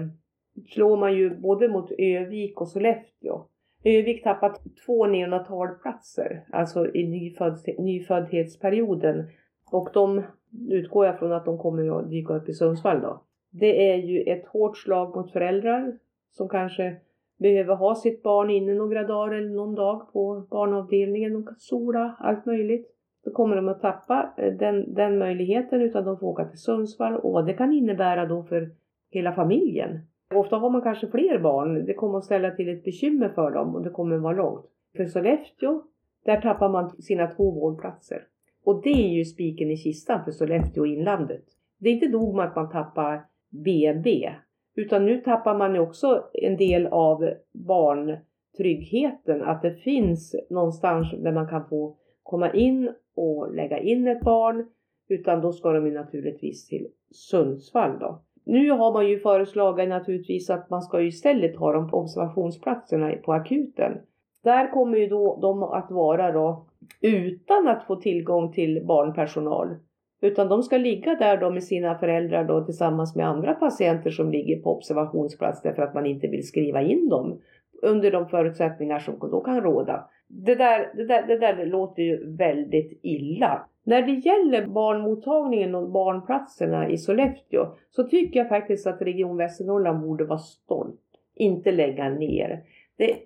slår 0.68 0.96
man 0.96 1.14
ju 1.14 1.40
både 1.40 1.68
mot 1.68 1.90
Övik 1.98 2.60
och 2.60 2.68
Sollefteå. 2.68 3.44
Övik 3.84 4.24
tappat 4.24 4.60
två 4.86 5.06
neonatalplatser, 5.06 6.44
alltså 6.52 6.94
i 6.94 7.08
nyfödd, 7.08 7.58
nyföddhetsperioden. 7.78 9.28
Och 9.72 9.88
de 9.94 10.22
utgår 10.68 11.06
jag 11.06 11.18
från 11.18 11.32
att 11.32 11.44
de 11.44 11.58
kommer 11.58 11.98
att 11.98 12.10
dyka 12.10 12.34
upp 12.34 12.48
i 12.48 12.52
Sundsvall 12.52 13.00
då. 13.00 13.22
Det 13.50 13.90
är 13.90 13.96
ju 13.96 14.20
ett 14.20 14.46
hårt 14.46 14.78
slag 14.78 15.16
mot 15.16 15.32
föräldrar 15.32 15.98
som 16.30 16.48
kanske 16.48 16.96
behöver 17.38 17.74
ha 17.74 17.94
sitt 17.94 18.22
barn 18.22 18.50
inne 18.50 18.74
några 18.74 19.06
dagar 19.06 19.34
eller 19.34 19.54
någon 19.54 19.74
dag 19.74 20.12
på 20.12 20.46
barnavdelningen. 20.50 21.32
De 21.32 21.46
kan 21.46 21.56
sola, 21.58 22.16
allt 22.18 22.46
möjligt. 22.46 22.88
Då 23.24 23.30
kommer 23.30 23.56
de 23.56 23.68
att 23.68 23.80
tappa 23.80 24.34
eh, 24.36 24.52
den, 24.52 24.94
den 24.94 25.18
möjligheten 25.18 25.82
utan 25.82 26.04
de 26.04 26.18
får 26.18 26.26
åka 26.26 26.44
till 26.44 26.58
Sundsvall 26.58 27.16
och 27.16 27.32
vad 27.32 27.46
det 27.46 27.54
kan 27.54 27.72
innebära 27.72 28.26
då 28.26 28.42
för 28.42 28.70
hela 29.10 29.32
familjen. 29.32 30.00
Ofta 30.34 30.56
har 30.56 30.70
man 30.70 30.82
kanske 30.82 31.06
fler 31.06 31.38
barn. 31.38 31.86
Det 31.86 31.94
kommer 31.94 32.18
att 32.18 32.24
ställa 32.24 32.50
till 32.50 32.68
ett 32.68 32.84
bekymmer 32.84 33.28
för 33.28 33.50
dem 33.50 33.74
och 33.74 33.82
det 33.82 33.90
kommer 33.90 34.16
att 34.16 34.22
vara 34.22 34.36
långt. 34.36 34.66
För 34.96 35.04
Sollefteå, 35.04 35.82
där 36.24 36.40
tappar 36.40 36.68
man 36.68 36.90
sina 37.02 37.26
två 37.26 37.50
vårdplatser. 37.50 38.26
Och 38.64 38.82
det 38.82 38.90
är 38.90 39.08
ju 39.08 39.24
spiken 39.24 39.70
i 39.70 39.76
kistan 39.76 40.24
för 40.24 40.30
Sollefteå 40.30 40.80
och 40.80 40.86
inlandet. 40.86 41.44
Det 41.78 41.88
är 41.88 41.92
inte 41.92 42.08
nog 42.08 42.34
med 42.34 42.44
att 42.44 42.56
man 42.56 42.70
tappar 42.70 43.24
BB, 43.50 44.30
utan 44.74 45.06
nu 45.06 45.20
tappar 45.20 45.58
man 45.58 45.74
ju 45.74 45.80
också 45.80 46.24
en 46.32 46.56
del 46.56 46.86
av 46.86 47.30
barntryggheten. 47.52 49.42
Att 49.42 49.62
det 49.62 49.74
finns 49.74 50.36
någonstans 50.50 51.14
där 51.18 51.32
man 51.32 51.48
kan 51.48 51.68
få 51.68 51.96
komma 52.22 52.52
in 52.52 52.92
och 53.14 53.54
lägga 53.54 53.78
in 53.78 54.08
ett 54.08 54.20
barn. 54.20 54.66
Utan 55.08 55.40
då 55.40 55.52
ska 55.52 55.72
de 55.72 55.86
ju 55.86 55.92
naturligtvis 55.92 56.66
till 56.66 56.88
Sundsvall 57.10 57.98
då. 57.98 58.22
Nu 58.44 58.70
har 58.70 58.92
man 58.92 59.08
ju 59.08 59.18
föreslagit 59.18 59.88
naturligtvis 59.88 60.50
att 60.50 60.70
man 60.70 60.82
ska 60.82 61.02
istället 61.02 61.56
ha 61.56 61.72
dem 61.72 61.90
på 61.90 61.96
observationsplatserna 61.96 63.12
på 63.24 63.32
akuten. 63.32 63.98
Där 64.42 64.70
kommer 64.70 64.98
ju 64.98 65.06
då 65.06 65.38
de 65.42 65.62
att 65.62 65.90
vara 65.90 66.32
då 66.32 66.66
utan 67.00 67.68
att 67.68 67.86
få 67.86 67.96
tillgång 67.96 68.52
till 68.52 68.86
barnpersonal. 68.86 69.76
Utan 70.20 70.48
de 70.48 70.62
ska 70.62 70.76
ligga 70.76 71.14
där 71.14 71.36
då 71.36 71.50
med 71.50 71.64
sina 71.64 71.98
föräldrar 71.98 72.44
då 72.44 72.64
tillsammans 72.64 73.16
med 73.16 73.28
andra 73.28 73.54
patienter 73.54 74.10
som 74.10 74.30
ligger 74.30 74.62
på 74.62 74.76
observationsplats 74.76 75.62
därför 75.62 75.82
att 75.82 75.94
man 75.94 76.06
inte 76.06 76.26
vill 76.26 76.46
skriva 76.46 76.82
in 76.82 77.08
dem 77.08 77.40
under 77.82 78.10
de 78.10 78.28
förutsättningar 78.28 78.98
som 78.98 79.18
då 79.18 79.40
kan 79.40 79.60
råda. 79.60 80.08
Det 80.34 80.54
där, 80.54 80.90
det 80.94 81.04
där, 81.04 81.26
det 81.26 81.38
där 81.38 81.66
låter 81.66 82.02
ju 82.02 82.36
väldigt 82.36 83.00
illa. 83.02 83.66
När 83.84 84.02
det 84.02 84.12
gäller 84.12 84.66
barnmottagningen 84.66 85.74
och 85.74 85.90
barnplatserna 85.90 86.88
i 86.88 86.98
Sollefteå 86.98 87.66
så 87.90 88.04
tycker 88.04 88.40
jag 88.40 88.48
faktiskt 88.48 88.86
att 88.86 89.02
Region 89.02 89.36
Västernorrland 89.36 90.00
borde 90.00 90.24
vara 90.24 90.38
stolt. 90.38 91.00
Inte 91.34 91.72
lägga 91.72 92.08
ner. 92.08 92.62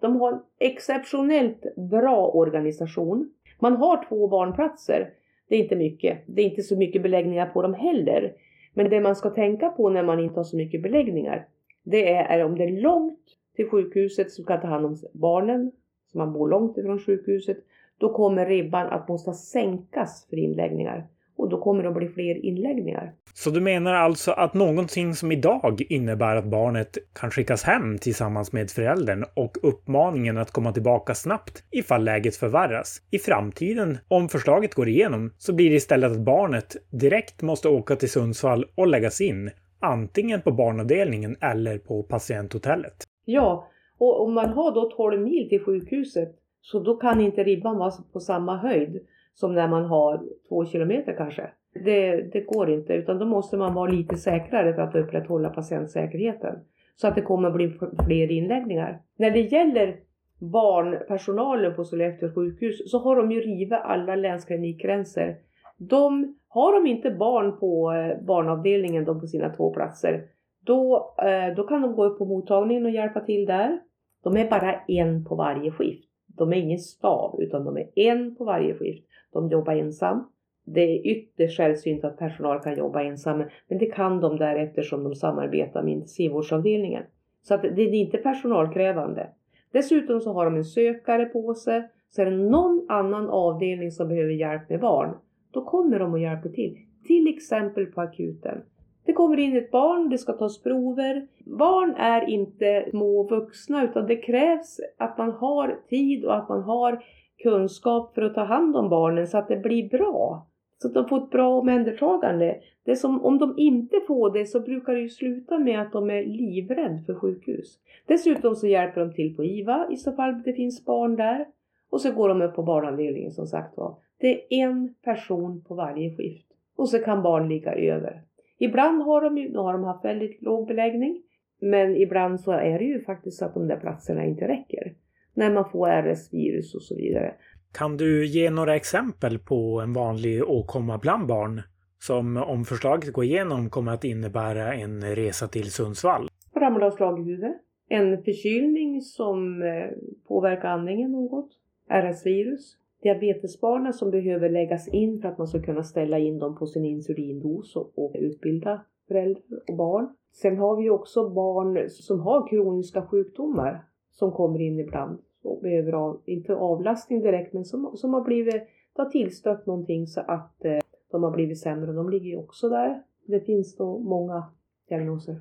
de 0.00 0.20
har 0.20 0.32
en 0.32 0.38
exceptionellt 0.58 1.76
bra 1.76 2.28
organisation. 2.28 3.30
Man 3.60 3.76
har 3.76 4.06
två 4.08 4.28
barnplatser. 4.28 5.10
Det 5.48 5.56
är 5.56 5.62
inte 5.62 5.76
mycket. 5.76 6.22
Det 6.26 6.42
är 6.42 6.46
inte 6.46 6.62
så 6.62 6.76
mycket 6.76 7.02
beläggningar 7.02 7.46
på 7.46 7.62
dem 7.62 7.74
heller. 7.74 8.32
Men 8.74 8.90
det 8.90 9.00
man 9.00 9.16
ska 9.16 9.30
tänka 9.30 9.68
på 9.68 9.88
när 9.88 10.02
man 10.02 10.20
inte 10.20 10.38
har 10.38 10.44
så 10.44 10.56
mycket 10.56 10.82
beläggningar. 10.82 11.46
Det 11.82 12.12
är, 12.12 12.38
är 12.38 12.44
om 12.44 12.58
det 12.58 12.64
är 12.64 12.80
långt 12.80 13.20
till 13.56 13.68
sjukhuset 13.68 14.30
som 14.30 14.44
kan 14.44 14.60
ta 14.60 14.66
hand 14.66 14.86
om 14.86 14.96
barnen. 15.12 15.72
Så 16.16 16.20
man 16.20 16.32
bor 16.32 16.48
långt 16.48 16.78
ifrån 16.78 16.98
sjukhuset 16.98 17.56
då 17.98 18.12
kommer 18.12 18.46
ribban 18.46 18.86
att 18.86 19.08
måste 19.08 19.32
sänkas 19.32 20.26
för 20.30 20.36
inläggningar. 20.36 21.06
Och 21.36 21.48
då 21.48 21.60
kommer 21.60 21.82
det 21.82 21.88
att 21.88 21.96
bli 21.96 22.08
fler 22.08 22.44
inläggningar. 22.44 23.12
Så 23.34 23.50
du 23.50 23.60
menar 23.60 23.94
alltså 23.94 24.30
att 24.30 24.54
någonting 24.54 25.14
som 25.14 25.32
idag 25.32 25.82
innebär 25.88 26.36
att 26.36 26.44
barnet 26.44 26.98
kan 27.12 27.30
skickas 27.30 27.62
hem 27.62 27.98
tillsammans 27.98 28.52
med 28.52 28.70
föräldern 28.70 29.24
och 29.34 29.56
uppmaningen 29.62 30.38
att 30.38 30.50
komma 30.50 30.72
tillbaka 30.72 31.14
snabbt 31.14 31.64
ifall 31.70 32.04
läget 32.04 32.36
förvärras. 32.36 33.02
I 33.10 33.18
framtiden, 33.18 33.98
om 34.08 34.28
förslaget 34.28 34.74
går 34.74 34.88
igenom, 34.88 35.32
så 35.38 35.52
blir 35.52 35.70
det 35.70 35.76
istället 35.76 36.12
att 36.12 36.24
barnet 36.24 36.76
direkt 36.90 37.42
måste 37.42 37.68
åka 37.68 37.96
till 37.96 38.10
Sundsvall 38.10 38.64
och 38.74 38.86
läggas 38.86 39.20
in. 39.20 39.50
Antingen 39.80 40.42
på 40.42 40.52
barnavdelningen 40.52 41.36
eller 41.40 41.78
på 41.78 42.02
patienthotellet. 42.02 43.04
Ja, 43.24 43.68
och 43.98 44.22
om 44.22 44.34
man 44.34 44.48
har 44.48 44.74
då 44.74 44.90
12 44.90 45.20
mil 45.20 45.48
till 45.48 45.64
sjukhuset 45.64 46.36
så 46.60 46.78
då 46.78 46.96
kan 46.96 47.20
inte 47.20 47.44
ribban 47.44 47.78
vara 47.78 47.92
på 48.12 48.20
samma 48.20 48.56
höjd 48.56 49.00
som 49.34 49.54
när 49.54 49.68
man 49.68 49.84
har 49.84 50.22
två 50.48 50.64
kilometer 50.64 51.14
kanske. 51.16 51.50
Det, 51.84 52.16
det 52.32 52.40
går 52.40 52.70
inte 52.70 52.92
utan 52.92 53.18
då 53.18 53.24
måste 53.24 53.56
man 53.56 53.74
vara 53.74 53.90
lite 53.90 54.16
säkrare 54.16 54.74
för 54.74 54.82
att 54.82 54.94
upprätthålla 54.94 55.50
patientsäkerheten. 55.50 56.58
Så 56.96 57.08
att 57.08 57.14
det 57.14 57.22
kommer 57.22 57.50
bli 57.50 57.72
fler 58.06 58.30
inläggningar. 58.30 59.00
När 59.16 59.30
det 59.30 59.40
gäller 59.40 59.96
barnpersonalen 60.38 61.74
på 61.74 61.84
Sollefteå 61.84 62.34
sjukhus 62.34 62.90
så 62.90 62.98
har 62.98 63.16
de 63.16 63.32
ju 63.32 63.40
rivit 63.40 63.72
alla 63.72 64.16
länsklinikgränser. 64.16 65.36
De, 65.78 66.36
har 66.48 66.72
de 66.72 66.90
inte 66.90 67.10
barn 67.10 67.58
på 67.58 67.92
eh, 67.92 68.24
barnavdelningen 68.26 69.04
då 69.04 69.20
på 69.20 69.26
sina 69.26 69.48
två 69.48 69.70
platser, 69.72 70.22
då, 70.60 71.14
eh, 71.18 71.54
då 71.56 71.62
kan 71.62 71.82
de 71.82 71.94
gå 71.94 72.04
upp 72.04 72.18
på 72.18 72.24
mottagningen 72.24 72.84
och 72.84 72.90
hjälpa 72.90 73.20
till 73.20 73.46
där. 73.46 73.78
De 74.26 74.36
är 74.36 74.50
bara 74.50 74.80
en 74.88 75.24
på 75.24 75.34
varje 75.34 75.70
skift. 75.70 76.08
De 76.26 76.52
är 76.52 76.56
ingen 76.56 76.78
stav 76.78 77.42
utan 77.42 77.64
de 77.64 77.76
är 77.76 77.88
en 77.94 78.34
på 78.34 78.44
varje 78.44 78.74
skift. 78.74 79.06
De 79.32 79.48
jobbar 79.48 79.72
ensam. 79.72 80.28
Det 80.64 80.80
är 80.80 81.06
ytterst 81.06 81.56
sällsynt 81.56 82.04
att 82.04 82.18
personal 82.18 82.60
kan 82.60 82.78
jobba 82.78 83.02
ensam 83.02 83.44
men 83.68 83.78
det 83.78 83.86
kan 83.86 84.20
de 84.20 84.36
där 84.36 84.56
eftersom 84.56 85.04
de 85.04 85.14
samarbetar 85.14 85.82
med 85.82 85.92
intensivvårdsavdelningen. 85.92 87.02
Så 87.42 87.54
att 87.54 87.62
det 87.62 87.82
är 87.82 87.94
inte 87.94 88.18
personalkrävande. 88.18 89.30
Dessutom 89.72 90.20
så 90.20 90.32
har 90.32 90.44
de 90.44 90.56
en 90.56 90.64
sökare 90.64 91.24
på 91.24 91.54
sig. 91.54 91.88
Så 92.10 92.22
är 92.22 92.26
det 92.26 92.36
någon 92.36 92.86
annan 92.88 93.28
avdelning 93.28 93.90
som 93.90 94.08
behöver 94.08 94.32
hjälp 94.32 94.68
med 94.68 94.80
barn, 94.80 95.14
då 95.50 95.64
kommer 95.64 95.98
de 95.98 96.12
och 96.12 96.20
hjälper 96.20 96.48
till. 96.48 96.78
Till 97.06 97.28
exempel 97.28 97.86
på 97.86 98.00
akuten. 98.00 98.62
Det 99.06 99.12
kommer 99.12 99.38
in 99.38 99.56
ett 99.56 99.70
barn, 99.70 100.08
det 100.08 100.18
ska 100.18 100.32
tas 100.32 100.62
prover. 100.62 101.26
Barn 101.44 101.94
är 101.96 102.28
inte 102.28 102.86
små 102.90 103.22
vuxna 103.22 103.84
utan 103.84 104.06
det 104.06 104.16
krävs 104.16 104.80
att 104.98 105.18
man 105.18 105.30
har 105.30 105.78
tid 105.88 106.24
och 106.24 106.36
att 106.36 106.48
man 106.48 106.62
har 106.62 107.04
kunskap 107.42 108.14
för 108.14 108.22
att 108.22 108.34
ta 108.34 108.44
hand 108.44 108.76
om 108.76 108.88
barnen 108.88 109.26
så 109.26 109.38
att 109.38 109.48
det 109.48 109.56
blir 109.56 109.88
bra. 109.88 110.46
Så 110.78 110.88
att 110.88 110.94
de 110.94 111.08
får 111.08 111.18
ett 111.18 111.30
bra 111.30 111.58
omhändertagande. 111.58 112.56
Det 112.84 112.90
är 112.90 112.96
som, 112.96 113.24
om 113.24 113.38
de 113.38 113.54
inte 113.58 114.00
får 114.06 114.30
det 114.30 114.46
så 114.46 114.60
brukar 114.60 114.92
det 114.92 115.00
ju 115.00 115.08
sluta 115.08 115.58
med 115.58 115.80
att 115.80 115.92
de 115.92 116.10
är 116.10 116.24
livrädda 116.24 117.02
för 117.06 117.14
sjukhus. 117.14 117.78
Dessutom 118.06 118.56
så 118.56 118.66
hjälper 118.66 119.00
de 119.00 119.14
till 119.14 119.36
på 119.36 119.44
IVA 119.44 119.86
i 119.90 119.96
så 119.96 120.12
fall 120.12 120.42
det 120.42 120.52
finns 120.52 120.84
barn 120.84 121.16
där. 121.16 121.46
Och 121.90 122.00
så 122.00 122.12
går 122.12 122.28
de 122.28 122.42
upp 122.42 122.54
på 122.54 122.62
barnavdelningen 122.62 123.32
som 123.32 123.46
sagt 123.46 123.76
var. 123.76 123.94
Det 124.18 124.32
är 124.32 124.44
en 124.50 124.94
person 125.04 125.64
på 125.68 125.74
varje 125.74 126.16
skift. 126.16 126.46
Och 126.76 126.88
så 126.88 126.98
kan 126.98 127.22
barn 127.22 127.48
ligga 127.48 127.74
över. 127.74 128.22
Ibland 128.58 129.02
har 129.02 129.22
de, 129.22 129.38
ju, 129.38 129.56
har 129.56 129.72
de 129.72 129.84
haft 129.84 130.04
väldigt 130.04 130.42
låg 130.42 130.66
beläggning. 130.66 131.22
Men 131.60 131.96
ibland 131.96 132.40
så 132.40 132.52
är 132.52 132.78
det 132.78 132.84
ju 132.84 133.04
faktiskt 133.04 133.38
så 133.38 133.44
att 133.44 133.54
de 133.54 133.68
där 133.68 133.76
platserna 133.76 134.24
inte 134.24 134.48
räcker. 134.48 134.94
När 135.34 135.50
man 135.54 135.70
får 135.70 135.88
RS-virus 135.88 136.74
och 136.74 136.82
så 136.82 136.96
vidare. 136.96 137.34
Kan 137.72 137.96
du 137.96 138.26
ge 138.26 138.50
några 138.50 138.76
exempel 138.76 139.38
på 139.38 139.80
en 139.80 139.92
vanlig 139.92 140.42
åkomma 140.44 140.98
bland 140.98 141.26
barn 141.26 141.62
som 141.98 142.36
om 142.36 142.64
förslaget 142.64 143.12
går 143.12 143.24
igenom 143.24 143.70
kommer 143.70 143.92
att 143.92 144.04
innebära 144.04 144.74
en 144.74 145.14
resa 145.14 145.48
till 145.48 145.70
Sundsvall? 145.70 146.28
Ramla 146.56 146.86
och 146.86 146.92
slag 146.92 147.20
i 147.20 147.22
huvudet. 147.22 147.56
En 147.88 148.22
förkylning 148.22 149.00
som 149.00 149.62
eh, 149.62 149.90
påverkar 150.28 150.68
andningen 150.68 151.12
något. 151.12 151.50
RS-virus. 151.88 152.76
Diabetesbarnen 153.02 153.92
som 153.92 154.10
behöver 154.10 154.50
läggas 154.50 154.88
in 154.88 155.20
för 155.20 155.28
att 155.28 155.38
man 155.38 155.46
ska 155.46 155.62
kunna 155.62 155.82
ställa 155.82 156.18
in 156.18 156.38
dem 156.38 156.56
på 156.58 156.66
sin 156.66 156.84
insulindos 156.84 157.76
och 157.76 158.12
utbilda 158.18 158.80
föräldrar 159.08 159.42
och 159.68 159.76
barn. 159.76 160.08
Sen 160.32 160.58
har 160.58 160.76
vi 160.76 160.90
också 160.90 161.30
barn 161.30 161.88
som 161.88 162.20
har 162.20 162.48
kroniska 162.48 163.02
sjukdomar 163.02 163.84
som 164.10 164.32
kommer 164.32 164.60
in 164.60 164.80
ibland 164.80 165.18
och 165.42 165.60
behöver, 165.62 165.92
av, 165.92 166.22
inte 166.24 166.54
avlastning 166.54 167.20
direkt, 167.20 167.52
men 167.52 167.64
som, 167.64 167.96
som 167.96 168.14
har 168.14 168.24
blivit, 168.24 168.62
det 168.96 169.02
har 169.02 169.10
tillstött 169.10 169.66
någonting 169.66 170.06
så 170.06 170.20
att 170.20 170.64
eh, 170.64 170.78
de 171.10 171.22
har 171.22 171.30
blivit 171.30 171.60
sämre. 171.60 171.92
De 171.92 172.10
ligger 172.10 172.26
ju 172.26 172.36
också 172.36 172.68
där. 172.68 173.02
Det 173.26 173.40
finns 173.40 173.76
då 173.76 173.98
många 173.98 174.44
diagnoser. 174.88 175.36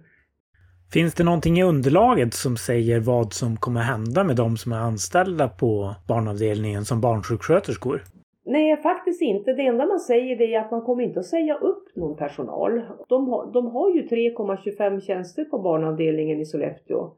Finns 0.94 1.16
det 1.16 1.24
någonting 1.24 1.60
i 1.60 1.64
underlaget 1.64 2.34
som 2.34 2.58
säger 2.58 3.00
vad 3.00 3.34
som 3.34 3.58
kommer 3.58 3.82
hända 3.82 4.24
med 4.24 4.36
de 4.36 4.58
som 4.58 4.72
är 4.72 4.78
anställda 4.78 5.48
på 5.48 5.96
barnavdelningen 6.08 6.86
som 6.86 7.02
barnsjuksköterskor? 7.02 8.04
Nej, 8.46 8.82
faktiskt 8.82 9.22
inte. 9.22 9.54
Det 9.54 9.66
enda 9.66 9.86
man 9.86 10.00
säger 10.00 10.42
är 10.42 10.60
att 10.60 10.72
man 10.72 10.82
kommer 10.82 11.04
inte 11.04 11.20
att 11.20 11.26
säga 11.26 11.56
upp 11.56 11.96
någon 11.96 12.18
personal. 12.18 12.82
De 13.08 13.28
har, 13.30 13.52
de 13.54 13.68
har 13.68 13.96
ju 13.96 14.02
3,25 14.02 15.00
tjänster 15.00 15.46
på 15.46 15.60
barnavdelningen 15.60 16.40
i 16.40 16.46
Sollefteå. 16.46 17.12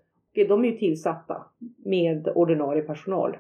De 0.48 0.66
är 0.66 0.70
ju 0.70 0.78
tillsatta 0.78 1.46
med 1.86 2.28
ordinarie 2.36 2.82
personal. 2.82 3.38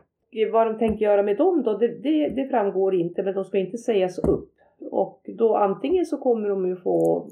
Vad 0.51 0.67
de 0.67 0.77
tänker 0.77 1.05
göra 1.05 1.23
med 1.23 1.37
dem 1.37 1.63
då, 1.63 1.77
det, 1.77 1.87
det, 1.87 2.29
det 2.29 2.47
framgår 2.49 2.95
inte, 2.95 3.23
men 3.23 3.33
de 3.33 3.43
ska 3.43 3.57
inte 3.57 3.77
sägas 3.77 4.19
upp. 4.19 4.53
Och 4.91 5.21
då 5.37 5.55
antingen 5.55 6.05
så 6.05 6.17
kommer 6.17 6.49
de 6.49 6.67
ju 6.67 6.75
få 6.75 7.27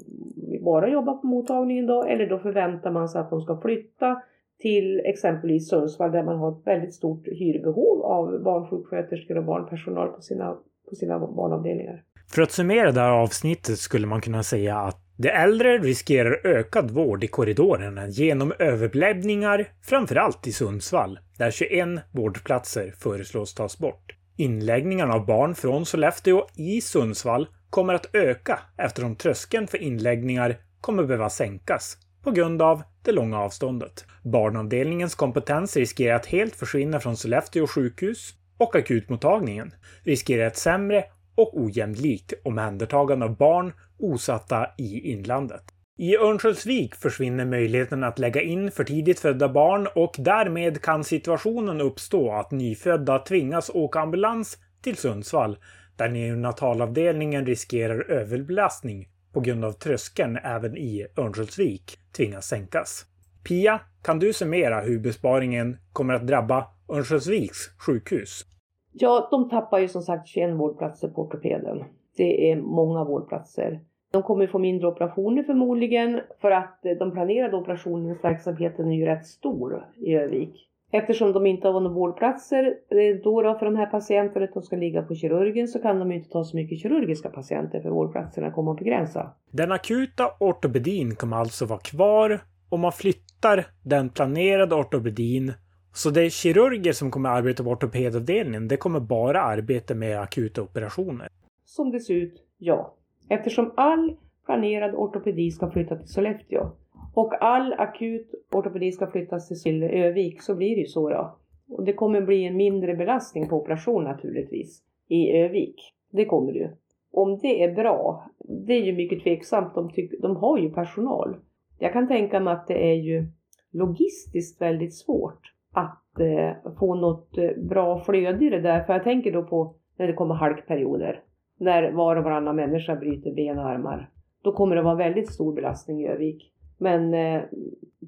bara 0.64 0.88
jobba 0.88 1.14
på 1.14 1.26
mottagningen 1.26 1.86
då, 1.86 2.02
eller 2.02 2.26
då 2.26 2.38
förväntar 2.38 2.90
man 2.90 3.08
sig 3.08 3.20
att 3.20 3.30
de 3.30 3.40
ska 3.40 3.60
flytta 3.60 4.22
till 4.58 5.00
exempelvis 5.04 5.68
Sundsvall 5.68 6.12
där 6.12 6.22
man 6.22 6.38
har 6.38 6.52
ett 6.52 6.66
väldigt 6.66 6.94
stort 6.94 7.26
hyrbehov 7.26 8.02
av 8.02 8.42
barnsjuksköterskor 8.42 9.38
och 9.38 9.44
barnpersonal 9.44 10.08
på 10.08 10.22
sina, 10.22 10.56
på 10.88 10.94
sina 10.94 11.18
barnavdelningar. 11.18 12.02
För 12.34 12.42
att 12.42 12.50
summera 12.50 12.92
det 12.92 13.00
här 13.00 13.10
avsnittet 13.10 13.78
skulle 13.78 14.06
man 14.06 14.20
kunna 14.20 14.42
säga 14.42 14.78
att 14.78 15.02
de 15.18 15.28
äldre 15.28 15.78
riskerar 15.78 16.46
ökad 16.46 16.90
vård 16.90 17.24
i 17.24 17.26
korridorerna 17.26 18.08
genom 18.08 18.52
överbeläggningar, 18.58 19.68
framförallt 19.82 20.46
i 20.46 20.52
Sundsvall, 20.52 21.18
där 21.38 21.50
21 21.50 21.88
vårdplatser 22.10 22.92
föreslås 22.98 23.54
tas 23.54 23.78
bort. 23.78 24.16
Inläggningarna 24.36 25.14
av 25.14 25.26
barn 25.26 25.54
från 25.54 25.86
Sollefteå 25.86 26.46
i 26.56 26.80
Sundsvall 26.80 27.46
kommer 27.76 27.94
att 27.94 28.14
öka 28.14 28.58
eftersom 28.76 29.16
tröskeln 29.16 29.66
för 29.66 29.78
inläggningar 29.78 30.56
kommer 30.80 31.04
behöva 31.04 31.30
sänkas 31.30 31.96
på 32.22 32.30
grund 32.30 32.62
av 32.62 32.82
det 33.02 33.12
långa 33.12 33.38
avståndet. 33.38 34.04
Barnavdelningens 34.22 35.14
kompetens 35.14 35.76
riskerar 35.76 36.16
att 36.16 36.26
helt 36.26 36.56
försvinna 36.56 37.00
från 37.00 37.16
Sollefteå 37.16 37.66
sjukhus 37.66 38.34
och 38.58 38.76
akutmottagningen 38.76 39.74
riskerar 40.02 40.46
ett 40.46 40.56
sämre 40.56 41.04
och 41.34 41.60
ojämlikt 41.60 42.32
omhändertagande 42.44 43.26
av 43.26 43.36
barn 43.36 43.72
osatta 43.98 44.66
i 44.78 45.12
inlandet. 45.12 45.62
I 45.98 46.16
Örnsköldsvik 46.16 46.94
försvinner 46.94 47.44
möjligheten 47.44 48.04
att 48.04 48.18
lägga 48.18 48.42
in 48.42 48.70
för 48.70 48.84
tidigt 48.84 49.20
födda 49.20 49.48
barn 49.48 49.88
och 49.94 50.14
därmed 50.18 50.82
kan 50.82 51.04
situationen 51.04 51.80
uppstå 51.80 52.32
att 52.32 52.50
nyfödda 52.50 53.18
tvingas 53.18 53.70
åka 53.74 54.00
ambulans 54.00 54.58
till 54.82 54.96
Sundsvall 54.96 55.56
där 55.98 56.08
neonatalavdelningen 56.08 57.46
riskerar 57.46 58.10
överbelastning 58.10 59.08
på 59.32 59.40
grund 59.40 59.64
av 59.64 59.72
tröskeln 59.72 60.36
även 60.36 60.76
i 60.76 61.06
Örnsköldsvik 61.16 61.98
tvingas 62.16 62.46
sänkas. 62.46 63.06
Pia, 63.48 63.80
kan 64.02 64.18
du 64.18 64.32
summera 64.32 64.80
hur 64.80 64.98
besparingen 64.98 65.76
kommer 65.92 66.14
att 66.14 66.26
drabba 66.26 66.66
Örnsköldsviks 66.88 67.58
sjukhus? 67.86 68.44
Ja, 68.92 69.28
de 69.30 69.48
tappar 69.48 69.78
ju 69.78 69.88
som 69.88 70.02
sagt 70.02 70.28
21 70.28 70.54
vårdplatser 70.54 71.08
på 71.08 71.22
ortopeden. 71.22 71.84
Det 72.16 72.50
är 72.50 72.56
många 72.56 73.04
vårdplatser. 73.04 73.80
De 74.12 74.22
kommer 74.22 74.46
få 74.46 74.58
mindre 74.58 74.88
operationer 74.88 75.42
förmodligen 75.42 76.20
för 76.40 76.50
att 76.50 76.80
de 76.98 77.12
planerade 77.12 77.56
operationsverksamheten 77.56 78.90
är 78.90 78.96
ju 78.96 79.04
rätt 79.04 79.26
stor 79.26 79.84
i 79.96 80.14
Övik. 80.14 80.65
Eftersom 80.92 81.32
de 81.32 81.46
inte 81.46 81.68
har 81.68 81.80
några 81.80 81.94
vårdplatser 81.94 82.64
eh, 82.64 83.22
då, 83.24 83.42
då 83.42 83.58
för 83.58 83.66
de 83.66 83.76
här 83.76 83.86
patienterna 83.86 84.44
att 84.44 84.54
de 84.54 84.62
ska 84.62 84.76
ligga 84.76 85.02
på 85.02 85.14
kirurgen 85.14 85.68
så 85.68 85.78
kan 85.78 85.98
de 85.98 86.12
inte 86.12 86.28
ta 86.28 86.44
så 86.44 86.56
mycket 86.56 86.78
kirurgiska 86.78 87.28
patienter 87.28 87.80
för 87.80 87.90
vårdplatserna 87.90 88.50
kommer 88.50 88.72
att 88.72 88.78
begränsa. 88.78 89.30
Den 89.50 89.72
akuta 89.72 90.30
ortopedin 90.40 91.14
kommer 91.14 91.36
alltså 91.36 91.66
vara 91.66 91.80
kvar 91.80 92.40
och 92.68 92.78
man 92.78 92.92
flyttar 92.92 93.66
den 93.82 94.10
planerade 94.10 94.74
ortopedin 94.74 95.52
så 95.96 96.10
det 96.10 96.22
är 96.22 96.30
kirurger 96.30 96.92
som 96.92 97.10
kommer 97.10 97.28
arbeta 97.28 97.64
på 97.64 97.70
ortopedavdelningen, 97.70 98.68
det 98.68 98.76
kommer 98.76 99.00
bara 99.00 99.42
arbeta 99.42 99.94
med 99.94 100.20
akuta 100.20 100.62
operationer. 100.62 101.28
Som 101.64 101.90
det 101.90 102.00
ser 102.00 102.14
ut, 102.14 102.42
ja. 102.58 102.94
Eftersom 103.28 103.72
all 103.76 104.16
planerad 104.46 104.94
ortopedi 104.94 105.50
ska 105.50 105.70
flytta 105.70 105.96
till 105.96 106.08
Sollefteå 106.08 106.70
och 107.16 107.42
all 107.42 107.72
akut 107.72 108.34
ortopedi 108.52 108.92
ska 108.92 109.06
flyttas 109.06 109.62
till 109.62 109.82
Övik 109.82 110.42
så 110.42 110.54
blir 110.54 110.74
det 110.74 110.80
ju 110.80 110.86
så 110.86 111.10
då. 111.10 111.36
Och 111.68 111.84
det 111.84 111.92
kommer 111.92 112.20
bli 112.20 112.44
en 112.44 112.56
mindre 112.56 112.94
belastning 112.94 113.48
på 113.48 113.56
operation 113.56 114.04
naturligtvis 114.04 114.82
i 115.08 115.30
Övik. 115.30 115.94
Det 116.12 116.24
kommer 116.24 116.52
det 116.52 116.58
ju. 116.58 116.68
Om 117.12 117.38
det 117.38 117.62
är 117.64 117.74
bra, 117.74 118.26
det 118.38 118.72
är 118.72 118.82
ju 118.82 118.92
mycket 118.92 119.22
tveksamt. 119.22 119.74
De, 119.74 119.90
de 120.22 120.36
har 120.36 120.58
ju 120.58 120.70
personal. 120.70 121.36
Jag 121.78 121.92
kan 121.92 122.08
tänka 122.08 122.40
mig 122.40 122.54
att 122.54 122.66
det 122.66 122.90
är 122.90 122.94
ju 122.94 123.26
logistiskt 123.72 124.60
väldigt 124.60 124.94
svårt 124.94 125.52
att 125.72 126.20
eh, 126.20 126.72
få 126.78 126.94
något 126.94 127.38
eh, 127.38 127.50
bra 127.56 128.00
flöde 128.00 128.44
i 128.44 128.50
det 128.50 128.60
där. 128.60 128.84
För 128.84 128.92
jag 128.92 129.04
tänker 129.04 129.32
då 129.32 129.42
på 129.42 129.74
när 129.98 130.06
det 130.06 130.12
kommer 130.12 130.34
halkperioder. 130.34 131.22
När 131.58 131.92
var 131.92 132.16
och 132.16 132.24
varannan 132.24 132.56
människa 132.56 132.96
bryter 132.96 133.34
ben 133.34 133.58
och 133.58 133.68
armar. 133.68 134.10
Då 134.42 134.52
kommer 134.52 134.76
det 134.76 134.82
vara 134.82 134.94
väldigt 134.94 135.32
stor 135.32 135.54
belastning 135.54 136.00
i 136.00 136.08
Övik. 136.08 136.52
Men 136.78 137.14
eh, 137.14 137.42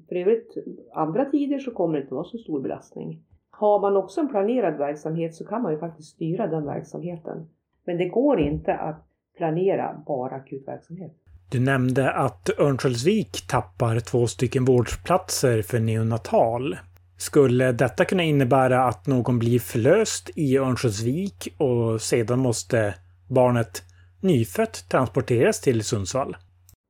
för 0.09 0.15
övrigt, 0.15 0.57
andra 0.93 1.25
tider 1.25 1.59
så 1.59 1.71
kommer 1.71 1.93
det 1.93 2.01
inte 2.01 2.13
vara 2.13 2.23
så 2.23 2.37
stor 2.37 2.61
belastning. 2.61 3.23
Har 3.49 3.79
man 3.79 3.97
också 3.97 4.21
en 4.21 4.29
planerad 4.29 4.77
verksamhet 4.77 5.35
så 5.35 5.45
kan 5.45 5.61
man 5.61 5.71
ju 5.71 5.79
faktiskt 5.79 6.09
styra 6.09 6.47
den 6.47 6.65
verksamheten. 6.65 7.49
Men 7.85 7.97
det 7.97 8.09
går 8.09 8.39
inte 8.39 8.73
att 8.73 9.05
planera 9.37 10.03
bara 10.05 10.35
akutverksamhet. 10.35 11.11
Du 11.51 11.59
nämnde 11.59 12.11
att 12.11 12.59
Örnsköldsvik 12.59 13.47
tappar 13.47 13.99
två 13.99 14.27
stycken 14.27 14.65
vårdplatser 14.65 15.61
för 15.61 15.79
neonatal. 15.79 16.77
Skulle 17.17 17.71
detta 17.71 18.05
kunna 18.05 18.23
innebära 18.23 18.83
att 18.83 19.07
någon 19.07 19.39
blir 19.39 19.59
förlöst 19.59 20.29
i 20.35 20.57
Örnsköldsvik 20.57 21.55
och 21.57 22.01
sedan 22.01 22.39
måste 22.39 22.95
barnet 23.27 23.83
nyfött 24.21 24.89
transporteras 24.89 25.61
till 25.61 25.83
Sundsvall? 25.83 26.37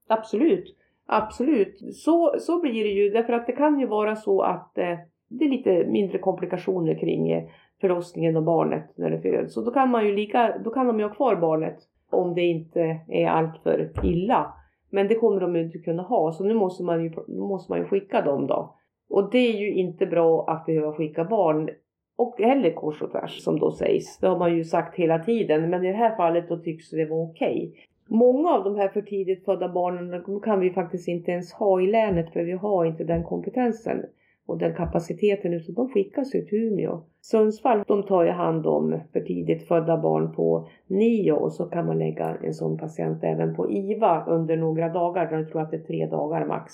Absolut. 0.10 0.79
Absolut, 1.12 1.95
så, 1.95 2.36
så 2.39 2.62
blir 2.62 2.84
det 2.84 2.89
ju 2.89 3.10
därför 3.10 3.34
att 3.34 3.48
det 3.48 3.52
kan 3.52 3.80
ju 3.80 3.88
vara 3.88 4.15
så 4.15 4.41
att 4.41 4.78
eh, 4.78 4.98
det 5.30 5.45
är 5.45 5.50
lite 5.50 5.86
mindre 5.86 6.17
komplikationer 6.17 7.00
kring 7.00 7.32
eh, 7.32 7.43
förlossningen 7.82 8.38
och 8.38 8.43
barnet 8.43 8.93
när 8.98 9.10
det 9.10 9.22
föds. 9.22 9.54
Så 9.54 9.62
då 9.62 9.72
kan 9.72 9.89
man 9.89 10.06
ju 10.06 10.15
lika, 10.15 10.58
då 10.63 10.69
kan 10.69 10.88
de 10.88 11.00
ju 11.00 11.06
ha 11.06 11.13
kvar 11.13 11.36
barnet 11.36 11.78
om 12.12 12.36
det 12.36 12.41
inte 12.41 13.00
är 13.08 13.28
alltför 13.28 13.91
illa. 14.04 14.54
Men 14.89 15.08
det 15.08 15.15
kommer 15.15 15.41
de 15.41 15.56
ju 15.56 15.63
inte 15.63 15.78
kunna 15.78 16.04
ha 16.04 16.32
så 16.32 16.43
nu 16.43 16.54
måste 16.54 16.84
man 16.84 17.04
ju, 17.04 17.12
måste 17.28 17.72
man 17.72 17.80
ju 17.80 17.86
skicka 17.86 18.22
dem 18.22 18.48
då. 18.48 18.76
Och 19.10 19.32
det 19.32 19.38
är 19.38 19.58
ju 19.58 19.74
inte 19.74 20.06
bra 20.06 20.45
att 20.48 20.65
behöva 20.65 20.93
skicka 20.93 21.24
barn 21.24 21.69
och 22.17 22.36
heller 22.39 22.72
kors 22.72 23.02
och 23.02 23.12
tvärs 23.12 23.43
som 23.43 23.60
då 23.60 23.72
sägs. 23.72 24.17
Det 24.19 24.28
har 24.28 24.39
man 24.39 24.58
ju 24.58 24.63
sagt 24.63 24.95
hela 24.95 25.19
tiden 25.19 25.69
men 25.69 25.86
i 25.86 25.88
det 25.88 25.98
här 25.98 26.15
fallet 26.15 26.50
då 26.50 26.58
tycks 26.58 26.89
det 26.89 27.06
vara 27.06 27.30
okej. 27.30 27.74
Många 28.10 28.50
av 28.50 28.63
de 28.63 28.76
här 28.76 28.88
för 28.88 29.02
tidigt 29.02 29.45
födda 29.45 29.69
barnen 29.69 30.41
kan 30.41 30.60
vi 30.60 30.69
faktiskt 30.69 31.08
inte 31.08 31.32
ens 31.32 31.54
ha 31.54 31.82
i 31.82 31.88
länet 31.88 32.34
för 32.34 32.43
vi 32.43 32.52
har 32.52 32.86
inte 32.86 33.04
den 33.04 33.24
kompetensen. 33.24 34.06
och 34.45 34.58
den 34.58 34.76
kapaciteten 34.76 35.54
utan 35.54 35.76
de 35.76 35.89
skickas 35.89 36.36
ut 36.36 36.48
till 36.48 36.58
Umeå. 36.58 37.02
Sundsvall 37.22 37.84
de 37.88 38.04
tar 38.04 38.24
ju 38.24 38.32
hand 38.32 38.67
om 38.67 39.00
för 39.13 39.19
tidigt 39.19 39.67
födda 39.67 39.98
barn 39.98 40.34
på 40.36 40.69
NIO 40.88 41.36
och 41.36 41.54
så 41.54 41.65
kan 41.65 41.86
man 41.86 42.00
lägga 42.00 42.38
en 42.43 42.54
sån 42.54 42.78
patient 42.78 43.24
även 43.24 43.56
på 43.56 43.72
IVA 43.72 44.26
under 44.28 44.58
några 44.58 44.89
dagar. 44.89 45.32
Jag 45.32 45.50
tror 45.50 45.62
att 45.62 45.72
det 45.72 45.78
är 45.78 45.82
tre 45.82 46.06
dagar 46.06 46.45
max. 46.45 46.74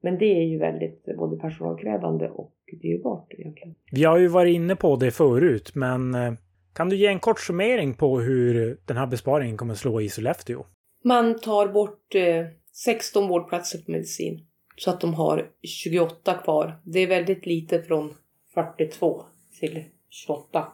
Men 0.00 0.18
det 0.18 0.24
är 0.24 0.42
ju 0.42 0.58
väldigt 0.58 1.04
både 1.18 1.36
personalkrävande 1.36 2.30
och 2.30 2.52
dyrbart 2.82 3.26
egentligen. 3.30 3.74
Vi 3.92 4.04
har 4.04 4.18
ju 4.18 4.28
varit 4.28 4.56
inne 4.56 4.76
på 4.76 4.96
det 4.96 5.10
förut, 5.10 5.72
men 5.74 6.14
eh, 6.14 6.32
kan 6.74 6.88
du 6.88 6.96
ge 6.96 7.06
en 7.06 7.20
kort 7.20 7.40
summering 7.40 7.94
på 7.94 8.20
hur 8.20 8.78
den 8.86 8.96
här 8.96 9.06
besparingen 9.06 9.56
kommer 9.56 9.74
slå 9.74 10.00
i 10.00 10.08
Sollefteå? 10.08 10.66
Man 11.04 11.40
tar 11.40 11.68
bort 11.68 12.14
eh, 12.14 12.46
16 12.72 13.28
vårdplatser 13.28 13.78
på 13.78 13.90
medicin 13.90 14.46
så 14.76 14.90
att 14.90 15.00
de 15.00 15.14
har 15.14 15.50
28 15.62 16.34
kvar. 16.34 16.80
Det 16.84 17.00
är 17.00 17.06
väldigt 17.06 17.46
lite 17.46 17.82
från 17.82 18.14
42 18.54 19.22
till 19.60 19.84
28. 20.10 20.66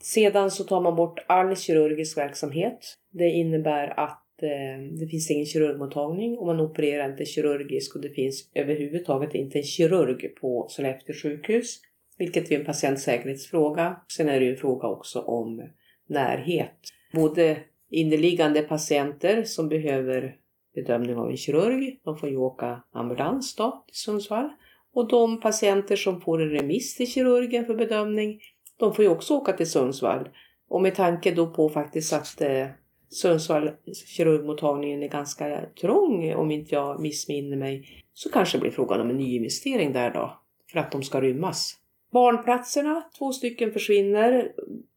Sedan 0.00 0.50
så 0.50 0.64
tar 0.64 0.80
man 0.80 0.96
bort 0.96 1.18
all 1.26 1.56
kirurgisk 1.56 2.18
verksamhet. 2.18 2.78
Det 3.10 3.30
innebär 3.30 4.00
att 4.00 4.42
eh, 4.42 4.82
det 5.00 5.06
finns 5.06 5.30
ingen 5.30 5.46
kirurgmottagning 5.46 6.38
och 6.38 6.46
man 6.46 6.60
opererar 6.60 7.10
inte 7.10 7.24
kirurgiskt 7.24 7.96
och 7.96 8.02
det 8.02 8.10
finns 8.10 8.50
överhuvudtaget 8.54 9.34
inte 9.34 9.58
en 9.58 9.64
kirurg 9.64 10.28
på 10.40 10.66
Sollefteå 10.70 11.14
sjukhus. 11.14 11.80
Vilket 12.18 12.50
är 12.50 12.58
en 12.58 12.64
patientsäkerhetsfråga. 12.64 14.00
Sen 14.16 14.28
är 14.28 14.40
det 14.40 14.46
ju 14.46 14.50
en 14.50 14.56
fråga 14.56 14.88
också 14.88 15.20
om 15.20 15.62
närhet. 16.08 16.78
Både 17.12 17.58
inneliggande 17.90 18.62
patienter 18.62 19.42
som 19.42 19.68
behöver 19.68 20.36
bedömning 20.74 21.16
av 21.16 21.30
en 21.30 21.36
kirurg, 21.36 22.00
de 22.04 22.18
får 22.18 22.28
ju 22.28 22.36
åka 22.36 22.82
ambulans 22.92 23.56
då 23.56 23.84
till 23.86 23.96
Sundsvall. 23.96 24.50
Och 24.94 25.08
de 25.08 25.40
patienter 25.40 25.96
som 25.96 26.20
får 26.20 26.42
en 26.42 26.50
remiss 26.50 26.96
till 26.96 27.06
kirurgen 27.06 27.66
för 27.66 27.74
bedömning, 27.74 28.40
de 28.78 28.94
får 28.94 29.04
ju 29.04 29.10
också 29.10 29.34
åka 29.34 29.52
till 29.52 29.70
Sundsvall. 29.70 30.28
Och 30.68 30.82
med 30.82 30.94
tanke 30.94 31.34
då 31.34 31.46
på 31.46 31.68
faktiskt 31.68 32.12
att 32.12 32.40
eh, 32.40 32.66
Sundsvall 33.08 33.70
kirurgmottagningen 34.06 35.02
är 35.02 35.08
ganska 35.08 35.60
trång 35.80 36.34
om 36.34 36.50
inte 36.50 36.74
jag 36.74 37.00
missminner 37.00 37.56
mig, 37.56 38.04
så 38.14 38.30
kanske 38.30 38.58
det 38.58 38.62
blir 38.62 38.70
frågan 38.70 39.00
om 39.00 39.10
en 39.10 39.16
nyinvestering 39.16 39.92
där 39.92 40.10
då, 40.10 40.40
för 40.72 40.80
att 40.80 40.92
de 40.92 41.02
ska 41.02 41.20
rymmas. 41.20 41.74
Barnplatserna, 42.10 43.02
två 43.18 43.32
stycken 43.32 43.72
försvinner, 43.72 44.52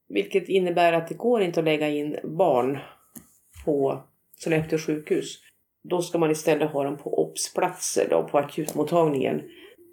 vilket 0.10 0.50
innebär 0.50 0.93
att 0.93 1.08
det 1.08 1.17
går 1.17 1.41
inte 1.41 1.60
att 1.60 1.65
lägga 1.65 1.89
in 1.89 2.17
barn 2.24 2.80
på 3.65 4.04
Sollefteå 4.38 4.80
sjukhus. 4.80 5.39
Då 5.84 6.02
ska 6.02 6.17
man 6.17 6.32
istället 6.32 6.71
ha 6.71 6.84
dem 6.84 6.97
på 6.97 7.24
OBS-platser 7.24 8.08
då, 8.10 8.24
på 8.24 8.38
akutmottagningen. 8.38 9.41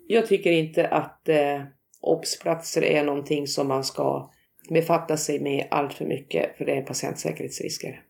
Jag 0.06 0.26
tycker 0.26 0.52
inte 0.52 0.88
att 0.88 1.28
eh, 1.28 1.62
OBS-platser 2.00 2.82
är 2.84 3.04
någonting 3.04 3.46
som 3.46 3.68
man 3.68 3.84
ska 3.84 4.30
befatta 4.70 5.16
sig 5.16 5.40
med 5.40 5.68
allt 5.70 5.94
för 5.94 6.04
mycket 6.04 6.56
för 6.56 6.64
det 6.64 6.72
är 6.72 6.82
patientsäkerhetsrisker. 6.82 8.02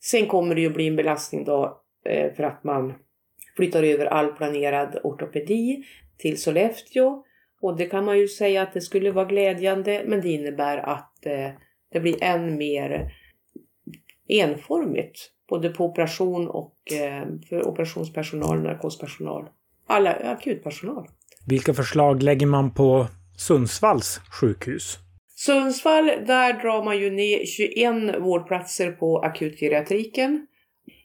Sen 0.00 0.26
kommer 0.26 0.54
det 0.54 0.60
ju 0.60 0.70
bli 0.70 0.86
en 0.86 0.96
belastning 0.96 1.44
då 1.44 1.82
eh, 2.04 2.34
för 2.34 2.42
att 2.42 2.64
man 2.64 2.94
flyttar 3.56 3.82
över 3.82 4.06
all 4.06 4.32
planerad 4.32 4.98
ortopedi 5.02 5.84
till 6.18 6.40
Sollefteå 6.40 7.24
och 7.60 7.76
det 7.76 7.86
kan 7.86 8.04
man 8.04 8.18
ju 8.18 8.28
säga 8.28 8.62
att 8.62 8.72
det 8.72 8.80
skulle 8.80 9.10
vara 9.10 9.24
glädjande 9.24 10.02
men 10.06 10.20
det 10.20 10.28
innebär 10.28 10.78
att 10.78 11.26
eh, 11.26 11.50
det 11.92 12.00
blir 12.00 12.24
än 12.24 12.56
mer 12.56 13.12
enformigt 14.28 15.30
både 15.48 15.68
på 15.68 15.84
operation 15.84 16.48
och 16.48 16.76
eh, 16.92 17.26
för 17.48 17.68
operationspersonal, 17.68 18.62
narkospersonal, 18.62 19.48
alla 19.86 20.12
akutpersonal. 20.12 21.08
Vilka 21.46 21.74
förslag 21.74 22.22
lägger 22.22 22.46
man 22.46 22.74
på 22.74 23.06
Sundsvalls 23.36 24.20
sjukhus? 24.40 24.98
Sundsvall, 25.28 26.06
där 26.06 26.62
drar 26.62 26.84
man 26.84 26.98
ju 26.98 27.10
ner 27.10 27.46
21 27.46 28.20
vårdplatser 28.20 28.92
på 28.92 29.18
akutgeriatriken. 29.18 30.46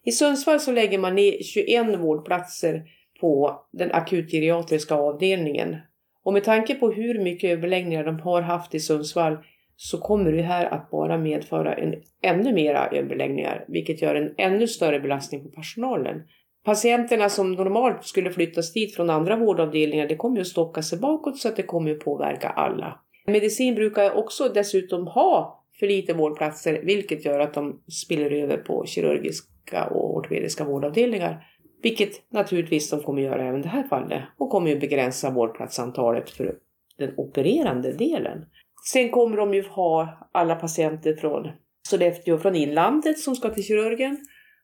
I 0.05 0.11
Sundsvall 0.11 0.59
så 0.59 0.71
lägger 0.71 0.99
man 0.99 1.15
ner 1.15 1.43
21 1.43 1.99
vårdplatser 1.99 2.83
på 3.21 3.61
den 3.71 3.91
akutgeriatriska 3.91 4.95
avdelningen. 4.95 5.75
Och 6.23 6.33
med 6.33 6.43
tanke 6.43 6.75
på 6.75 6.91
hur 6.91 7.19
mycket 7.23 7.49
överläggningar 7.49 8.03
de 8.03 8.19
har 8.19 8.41
haft 8.41 8.75
i 8.75 8.79
Sundsvall 8.79 9.37
så 9.75 9.97
kommer 9.97 10.31
det 10.31 10.41
här 10.41 10.65
att 10.65 10.89
bara 10.91 11.17
medföra 11.17 11.73
en 11.73 11.95
ännu 12.21 12.53
mera 12.53 12.87
överläggningar, 12.87 13.65
vilket 13.67 14.01
gör 14.01 14.15
en 14.15 14.33
ännu 14.37 14.67
större 14.67 14.99
belastning 14.99 15.43
på 15.43 15.49
personalen. 15.49 16.21
Patienterna 16.65 17.29
som 17.29 17.51
normalt 17.51 18.05
skulle 18.05 18.31
flyttas 18.31 18.73
dit 18.73 18.95
från 18.95 19.09
andra 19.09 19.35
vårdavdelningar, 19.35 20.07
det 20.07 20.15
kommer 20.15 20.35
ju 20.35 20.41
att 20.41 20.47
stocka 20.47 20.81
sig 20.81 20.99
bakåt 20.99 21.37
så 21.37 21.47
att 21.47 21.55
det 21.55 21.63
kommer 21.63 21.91
att 21.91 21.99
påverka 21.99 22.49
alla. 22.49 22.99
Medicin 23.27 23.75
brukar 23.75 24.11
också 24.11 24.49
dessutom 24.49 25.07
ha 25.07 25.63
för 25.79 25.87
lite 25.87 26.13
vårdplatser, 26.13 26.81
vilket 26.83 27.25
gör 27.25 27.39
att 27.39 27.53
de 27.53 27.81
spiller 27.87 28.31
över 28.31 28.57
på 28.57 28.85
kirurgiska 28.85 29.85
och 29.85 30.15
ortopediska 30.15 30.63
vårdavdelningar. 30.63 31.45
Vilket 31.83 32.31
naturligtvis 32.31 32.89
de 32.89 32.99
kommer 32.99 33.21
göra 33.21 33.47
även 33.47 33.59
i 33.59 33.63
det 33.63 33.69
här 33.69 33.83
fallet 33.83 34.23
och 34.37 34.49
kommer 34.49 34.73
att 34.73 34.79
begränsa 34.79 35.29
vårdplatsantalet 35.29 36.29
för 36.29 36.55
den 36.97 37.13
opererande 37.17 37.91
delen. 37.91 38.45
Sen 38.91 39.09
kommer 39.09 39.37
de 39.37 39.53
ju 39.53 39.67
ha 39.67 40.27
alla 40.31 40.55
patienter 40.55 41.15
från 41.15 41.51
Sollefteå, 41.89 42.37
från 42.37 42.55
inlandet 42.55 43.19
som 43.19 43.35
ska 43.35 43.49
till 43.49 43.63
kirurgen. 43.63 44.17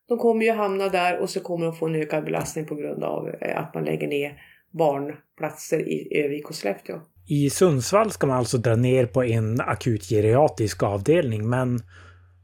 De 0.08 0.18
kommer 0.18 0.46
ju 0.46 0.52
hamna 0.52 0.90
där 0.90 1.20
och 1.20 1.30
så 1.30 1.40
kommer 1.40 1.66
de 1.66 1.76
få 1.76 1.86
en 1.86 1.96
ökad 1.96 2.26
belastning 2.26 2.66
på 2.66 2.76
grund 2.76 3.04
av 3.04 3.30
eh, 3.42 3.60
att 3.60 3.74
man 3.74 3.84
lägger 3.84 4.08
ner 4.08 4.42
barnplatser 4.72 5.80
i 5.80 6.24
Övik 6.26 6.50
och 6.50 6.56
Sollefteå. 6.56 7.02
I 7.30 7.50
Sundsvall 7.50 8.12
ska 8.12 8.28
man 8.28 8.38
alltså 8.38 8.58
dra 8.58 8.76
ner 8.76 9.06
på 9.06 9.24
en 9.24 9.62
akutgeriatrisk 9.62 10.84
avdelning, 10.84 11.50
men 11.50 11.80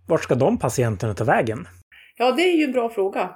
vart 0.07 0.23
ska 0.23 0.35
de 0.35 0.59
patienterna 0.59 1.13
ta 1.13 1.23
vägen? 1.23 1.67
Ja, 2.17 2.31
det 2.31 2.41
är 2.41 2.57
ju 2.57 2.63
en 2.63 2.71
bra 2.71 2.89
fråga. 2.89 3.29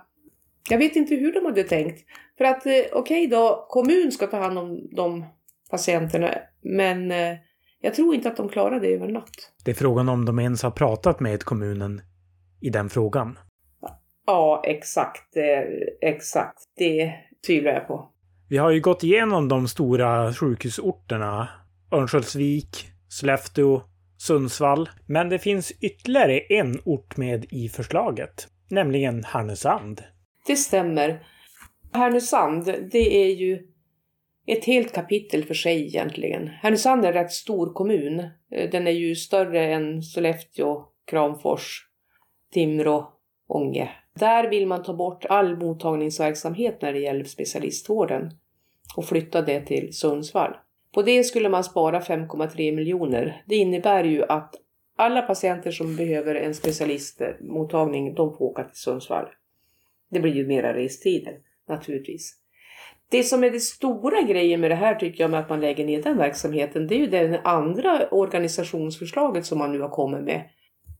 Jag 0.69 0.77
vet 0.77 0.95
inte 0.95 1.15
hur 1.15 1.34
de 1.34 1.45
hade 1.45 1.63
tänkt. 1.63 2.05
För 2.38 2.45
att 2.45 2.65
eh, 2.65 2.71
okej 2.71 2.91
okay 2.93 3.27
då, 3.27 3.65
kommun 3.69 4.12
ska 4.12 4.27
ta 4.27 4.38
hand 4.38 4.58
om 4.58 4.89
de 4.95 5.25
patienterna, 5.71 6.29
men 6.62 7.12
eh, 7.12 7.38
jag 7.82 7.93
tror 7.93 8.15
inte 8.15 8.29
att 8.29 8.38
de 8.38 8.49
klarar 8.49 8.79
det 8.79 8.88
över 8.88 9.08
natt. 9.08 9.51
Det 9.65 9.71
är 9.71 9.75
frågan 9.75 10.10
om 10.10 10.25
de 10.25 10.39
ens 10.39 10.63
har 10.63 10.71
pratat 10.71 11.19
med 11.19 11.43
kommunen 11.43 12.01
i 12.62 12.69
den 12.69 12.89
frågan. 12.89 13.39
Ja, 14.25 14.63
exakt. 14.65 15.38
Eh, 15.38 16.10
exakt. 16.10 16.58
Det 16.77 17.13
tvivlar 17.47 17.71
jag 17.71 17.88
på. 17.88 18.10
Vi 18.49 18.58
har 18.58 18.71
ju 18.71 18.82
gått 18.82 19.03
igenom 19.03 19.47
de 19.47 19.67
stora 19.67 20.34
sjukhusorterna. 20.34 21.47
Örnsköldsvik, 21.91 22.88
Sollefteå, 23.08 23.82
Sundsvall. 24.17 24.89
Men 25.05 25.29
det 25.29 25.39
finns 25.39 25.71
ytterligare 25.71 26.39
en 26.39 26.79
ort 26.86 27.17
med 27.17 27.45
i 27.49 27.69
förslaget. 27.69 28.47
Nämligen 28.69 29.23
Härnösand. 29.23 30.01
Det 30.49 30.55
stämmer. 30.55 31.27
Härnösand, 31.91 32.65
det 32.91 33.23
är 33.23 33.35
ju 33.35 33.67
ett 34.47 34.65
helt 34.65 34.93
kapitel 34.93 35.43
för 35.43 35.53
sig 35.53 35.85
egentligen. 35.88 36.47
Härnösand 36.47 37.05
är 37.05 37.07
en 37.07 37.13
rätt 37.13 37.31
stor 37.31 37.73
kommun. 37.73 38.19
Eh, 38.51 38.69
den 38.69 38.88
är 38.88 38.91
ju 38.91 39.15
större 39.15 39.65
än 39.65 40.03
Sollefteå, 40.03 40.85
Kramfors, 41.07 41.88
Timrå, 42.53 43.13
Ånge. 43.47 43.89
Där 44.19 44.49
vill 44.49 44.67
man 44.67 44.83
ta 44.83 44.93
bort 44.93 45.25
all 45.25 45.57
mottagningsverksamhet 45.57 46.81
när 46.81 46.93
det 46.93 46.99
gäller 46.99 47.23
specialistvården 47.23 48.31
och 48.95 49.05
flytta 49.05 49.41
det 49.41 49.62
till 49.62 49.93
Sundsvall. 49.93 50.53
På 50.93 51.01
det 51.01 51.23
skulle 51.23 51.49
man 51.49 51.63
spara 51.63 51.99
5,3 51.99 52.75
miljoner. 52.75 53.43
Det 53.47 53.55
innebär 53.55 54.03
ju 54.03 54.23
att 54.23 54.55
alla 54.97 55.21
patienter 55.21 55.71
som 55.71 55.95
behöver 55.95 56.35
en 56.35 56.53
specialistmottagning, 56.53 58.15
de 58.15 58.38
får 58.38 58.45
åka 58.45 58.63
till 58.63 58.77
Sundsvall. 58.77 59.25
Det 60.10 60.19
blir 60.19 60.34
ju 60.34 60.48
mera 60.48 60.74
restider 60.74 61.34
naturligtvis. 61.67 62.36
Det 63.12 63.24
som 63.24 63.43
är 63.43 63.52
det 63.52 63.60
stora 63.60 64.22
grejen 64.22 64.62
med 64.62 64.72
det 64.72 64.76
här 64.76 64.95
tycker 64.95 65.24
jag 65.24 65.32
med 65.32 65.39
att 65.39 65.50
man 65.50 65.62
lägger 65.62 65.86
ner 65.86 66.04
den 66.04 66.17
verksamheten, 66.17 66.88
det 66.88 66.95
är 66.95 67.00
ju 67.00 67.08
det 67.08 67.41
andra 67.43 68.10
organisationsförslaget 68.10 69.45
som 69.45 69.58
man 69.58 69.72
nu 69.72 69.80
har 69.80 69.89
kommit 69.89 70.24
med. 70.24 70.50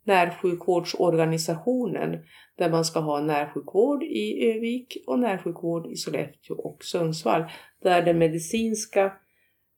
Närsjukvårdsorganisationen, 0.04 2.20
där 2.58 2.70
man 2.70 2.86
ska 2.86 3.00
ha 3.00 3.22
närsjukvård 3.22 4.04
i 4.04 4.52
Övik 4.52 4.98
och 5.08 5.20
närsjukvård 5.20 5.92
i 5.92 5.96
Sollefteå 5.96 6.56
och 6.56 6.84
Sundsvall. 6.84 7.44
Där 7.84 8.02
den 8.02 8.18
medicinska 8.18 9.14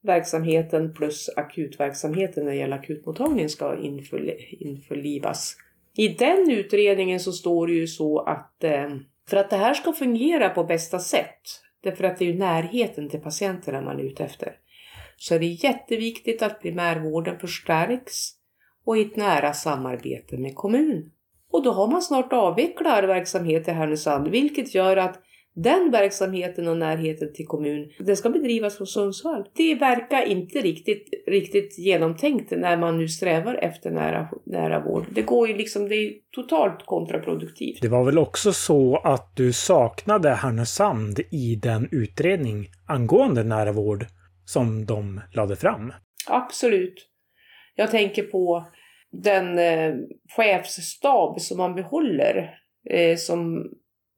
verksamheten 0.04 0.94
plus 0.94 1.30
akutverksamheten 1.36 2.46
när 2.46 2.52
det 2.52 2.58
gäller 2.58 2.78
akutmottagningen 2.78 3.50
ska 3.50 3.78
införlivas. 4.60 5.56
I 5.98 6.08
den 6.08 6.52
utredningen 6.52 7.20
så 7.20 7.32
står 7.32 7.68
det 7.68 7.74
ju 7.74 7.88
så 7.88 8.20
att 8.20 8.64
eh, 8.64 8.90
för 9.30 9.38
att 9.38 9.50
det 9.50 9.58
här 9.58 9.74
ska 9.74 9.94
fungera 9.94 10.50
på 10.50 10.64
bästa 10.64 11.00
sätt 11.00 11.62
Därför 11.84 12.04
att 12.04 12.18
det 12.18 12.26
är 12.26 12.32
ju 12.32 12.40
närheten 12.40 13.10
till 13.10 13.20
patienterna 13.20 13.82
man 13.82 14.00
är 14.00 14.04
ute 14.04 14.24
efter. 14.24 14.56
Så 15.18 15.36
är 15.36 15.40
det 15.40 15.46
jätteviktigt 15.46 16.42
att 16.42 16.62
primärvården 16.62 17.40
förstärks 17.40 18.30
och 18.86 18.98
i 18.98 19.02
ett 19.02 19.16
nära 19.16 19.54
samarbete 19.54 20.38
med 20.38 20.56
kommun. 20.56 21.12
Och 21.52 21.64
då 21.64 21.72
har 21.72 21.88
man 21.88 22.02
snart 22.02 22.34
avvecklat 22.34 23.04
verksamhet 23.04 23.68
i 23.68 23.72
Härnösand, 23.72 24.28
vilket 24.28 24.76
gör 24.76 24.98
att 24.98 25.20
den 25.54 25.92
verksamheten 25.92 26.68
och 26.68 26.78
närheten 26.78 27.34
till 27.34 27.48
kommun, 27.48 27.90
det 28.00 28.16
ska 28.16 28.30
bedrivas 28.30 28.78
från 28.78 28.88
Sundsvall. 28.88 29.46
Det 29.54 29.76
verkar 29.76 30.26
inte 30.26 30.60
riktigt, 30.60 31.10
riktigt 31.28 31.80
genomtänkt 31.80 32.52
när 32.52 32.78
man 32.78 32.98
nu 32.98 33.08
strävar 33.08 33.56
efter 33.56 33.92
nära, 33.92 34.30
nära 34.46 34.84
vård. 34.84 35.06
Det 35.10 35.22
går 35.22 35.48
ju 35.48 35.58
liksom, 35.58 35.90
det 35.90 35.96
är 35.96 36.14
totalt 36.32 36.86
kontraproduktivt. 36.86 37.82
Det 37.82 37.88
var 37.88 38.04
väl 38.04 38.18
också 38.18 38.54
så 38.54 38.98
att 38.98 39.36
du 39.36 39.54
saknade 39.54 40.30
Härnösand 40.30 41.20
i 41.20 41.56
den 41.56 41.90
utredning 41.92 42.68
angående 42.88 43.44
nära 43.44 43.72
vård 43.72 44.06
som 44.46 44.86
de 44.86 45.22
lade 45.34 45.56
fram? 45.56 45.94
Absolut. 46.28 47.08
Jag 47.76 47.92
tänker 47.92 48.24
på 48.24 48.66
den 49.12 49.60
eh, 49.60 49.94
chefsstab 50.36 51.42
som 51.42 51.58
man 51.58 51.76
behåller 51.76 52.60
eh, 52.90 53.18
som, 53.18 53.72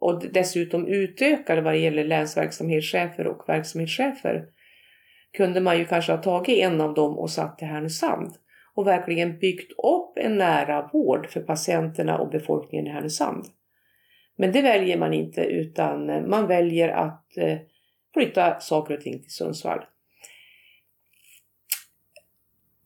och 0.04 0.24
dessutom 0.32 0.88
utökade 0.88 1.62
vad 1.62 1.74
det 1.74 1.80
gäller 1.80 2.04
länsverksamhetschefer 2.04 3.28
och 3.28 3.50
verksamhetschefer 3.50 4.46
kunde 5.34 5.62
man 5.62 5.78
ju 5.78 5.86
kanske 5.86 6.12
ha 6.12 6.22
tagit 6.22 6.60
en 6.60 6.82
av 6.82 6.94
dem 6.94 7.18
och 7.18 7.30
satt 7.30 7.58
till 7.58 7.68
Härnösand 7.68 8.34
och 8.74 8.88
verkligen 8.88 9.40
byggt 9.40 9.72
upp 9.72 10.18
en 10.18 10.38
nära 10.38 10.90
vård 10.94 11.28
för 11.30 11.42
patienterna 11.42 12.18
och 12.18 12.30
befolkningen 12.30 12.88
i 12.88 12.90
Härnösand. 12.90 13.46
Men 14.36 14.52
det 14.52 14.62
väljer 14.62 14.98
man 14.98 15.14
inte 15.14 15.42
utan 15.42 16.10
eh, 16.10 16.22
man 16.22 16.48
väljer 16.48 16.90
att 16.90 17.38
eh, 17.38 17.58
flytta 18.14 18.60
saker 18.60 18.98
och 18.98 19.02
ting 19.02 19.22
till 19.22 19.32
Sundsvall. 19.32 19.80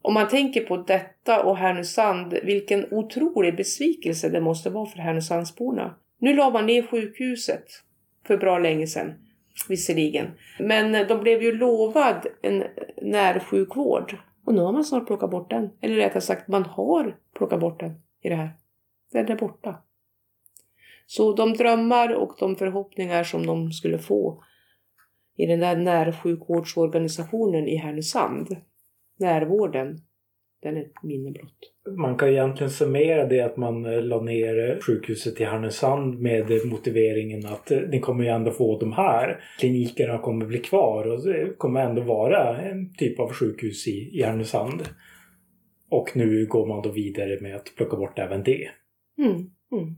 Om 0.02 0.14
man 0.14 0.28
tänker 0.28 0.62
på 0.62 0.78
detta 0.78 1.44
och 1.44 1.58
Härnösand, 1.58 2.34
vilken 2.44 2.94
otrolig 2.94 3.56
besvikelse 3.56 4.30
det 4.30 4.42
måste 4.42 4.70
vara 4.70 4.86
för 4.86 5.00
Härnösandsborna. 5.00 5.96
Nu 6.20 6.34
la 6.34 6.50
man 6.50 6.66
ner 6.66 6.88
sjukhuset 6.88 7.66
för 8.28 8.38
bra 8.38 8.60
länge 8.60 8.88
sedan, 8.88 9.14
visserligen. 9.70 10.28
Men 10.60 11.08
de 11.08 11.20
blev 11.20 11.44
ju 11.44 11.52
lovad 11.52 12.28
en 12.42 12.64
närsjukvård. 13.02 14.18
Och 14.46 14.54
nu 14.54 14.62
har 14.62 14.72
man 14.72 14.84
snart 14.84 15.08
plockat 15.08 15.32
bort 15.32 15.50
den. 15.50 15.70
Eller 15.82 15.96
rättare 15.96 16.22
sagt, 16.22 16.48
man 16.48 16.64
har 16.64 17.18
plockat 17.36 17.60
bort 17.60 17.80
den 17.80 17.92
i 18.22 18.30
det 18.30 18.36
här. 18.36 18.50
Den 19.12 19.32
är 19.32 19.36
borta. 19.36 19.84
Så 21.06 21.34
de 21.34 21.54
drömmar 21.54 22.14
och 22.14 22.36
de 22.40 22.56
förhoppningar 22.56 23.24
som 23.24 23.46
de 23.46 23.72
skulle 23.72 24.00
få 24.00 24.44
i 25.38 25.46
den 25.46 25.60
där 25.60 25.76
närsjukvårdsorganisationen 25.76 27.68
i 27.68 27.76
Härnösand, 27.76 28.56
närvården, 29.20 29.98
den 30.62 30.78
är 30.78 30.82
ett 30.82 31.04
minne 31.04 31.32
blott. 31.32 31.98
Man 31.98 32.18
kan 32.18 32.30
egentligen 32.30 32.72
summera 32.72 33.26
det 33.26 33.42
att 33.42 33.58
man 33.58 33.86
eh, 33.86 34.02
la 34.02 34.22
ner 34.22 34.70
eh, 34.70 34.80
sjukhuset 34.80 35.42
i 35.42 35.44
Härnösand 35.44 36.20
med 36.20 36.66
motiveringen 36.66 37.46
att 37.46 37.72
eh, 37.72 37.80
ni 37.80 38.00
kommer 38.00 38.24
ju 38.24 38.30
ändå 38.30 38.52
få 38.52 38.80
de 38.80 38.94
här 38.94 39.44
klinikerna 39.60 40.18
kommer 40.18 40.46
bli 40.46 40.60
kvar 40.60 41.08
och 41.08 41.26
det 41.26 41.58
kommer 41.58 41.82
ändå 41.82 42.02
vara 42.02 42.62
en 42.62 42.94
typ 42.94 43.20
av 43.20 43.34
sjukhus 43.34 43.88
i, 43.88 44.20
i 44.20 44.24
Härnösand. 44.24 44.84
Och 45.90 46.12
nu 46.16 46.46
går 46.46 46.68
man 46.68 46.82
då 46.82 46.92
vidare 46.92 47.42
med 47.42 47.56
att 47.56 47.74
plocka 47.76 47.98
bort 47.98 48.20
även 48.20 48.44
det. 48.44 48.70
Mm, 49.18 49.36
mm. 49.72 49.96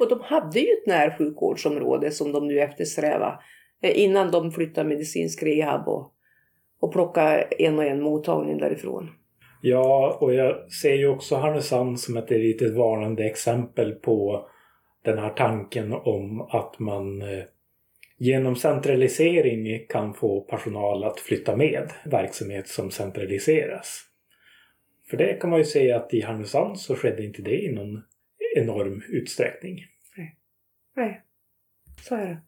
Och 0.00 0.08
de 0.08 0.20
hade 0.20 0.60
ju 0.60 0.66
ett 0.66 0.86
närsjukvårdsområde 0.86 2.10
som 2.10 2.32
de 2.32 2.48
nu 2.48 2.60
eftersträvar 2.60 3.40
innan 3.82 4.30
de 4.30 4.52
flyttade 4.52 4.88
medicinsk 4.88 5.42
rehab 5.42 5.88
och, 5.88 6.14
och 6.80 6.92
plockade 6.92 7.42
en 7.58 7.78
och 7.78 7.84
en 7.84 8.02
mottagning 8.02 8.58
därifrån. 8.58 9.10
Ja, 9.66 10.16
och 10.20 10.34
jag 10.34 10.72
ser 10.72 10.94
ju 10.94 11.08
också 11.08 11.36
Härnösand 11.36 12.00
som 12.00 12.16
ett 12.16 12.30
litet 12.30 12.74
varnande 12.74 13.24
exempel 13.24 13.92
på 13.92 14.48
den 15.04 15.18
här 15.18 15.30
tanken 15.30 15.92
om 15.92 16.40
att 16.40 16.78
man 16.78 17.22
eh, 17.22 17.44
genom 18.18 18.56
centralisering 18.56 19.86
kan 19.88 20.14
få 20.14 20.40
personal 20.40 21.04
att 21.04 21.20
flytta 21.20 21.56
med 21.56 21.92
verksamhet 22.04 22.68
som 22.68 22.90
centraliseras. 22.90 24.02
För 25.10 25.16
det 25.16 25.40
kan 25.40 25.50
man 25.50 25.58
ju 25.58 25.64
säga 25.64 25.96
att 25.96 26.14
i 26.14 26.20
Härnösand 26.20 26.80
så 26.80 26.96
skedde 26.96 27.24
inte 27.24 27.42
det 27.42 27.62
i 27.64 27.72
någon 27.72 28.02
enorm 28.56 29.02
utsträckning. 29.08 29.78
Nej, 30.16 30.36
Nej. 30.96 31.22
så 32.02 32.14
är 32.14 32.26
det. 32.26 32.38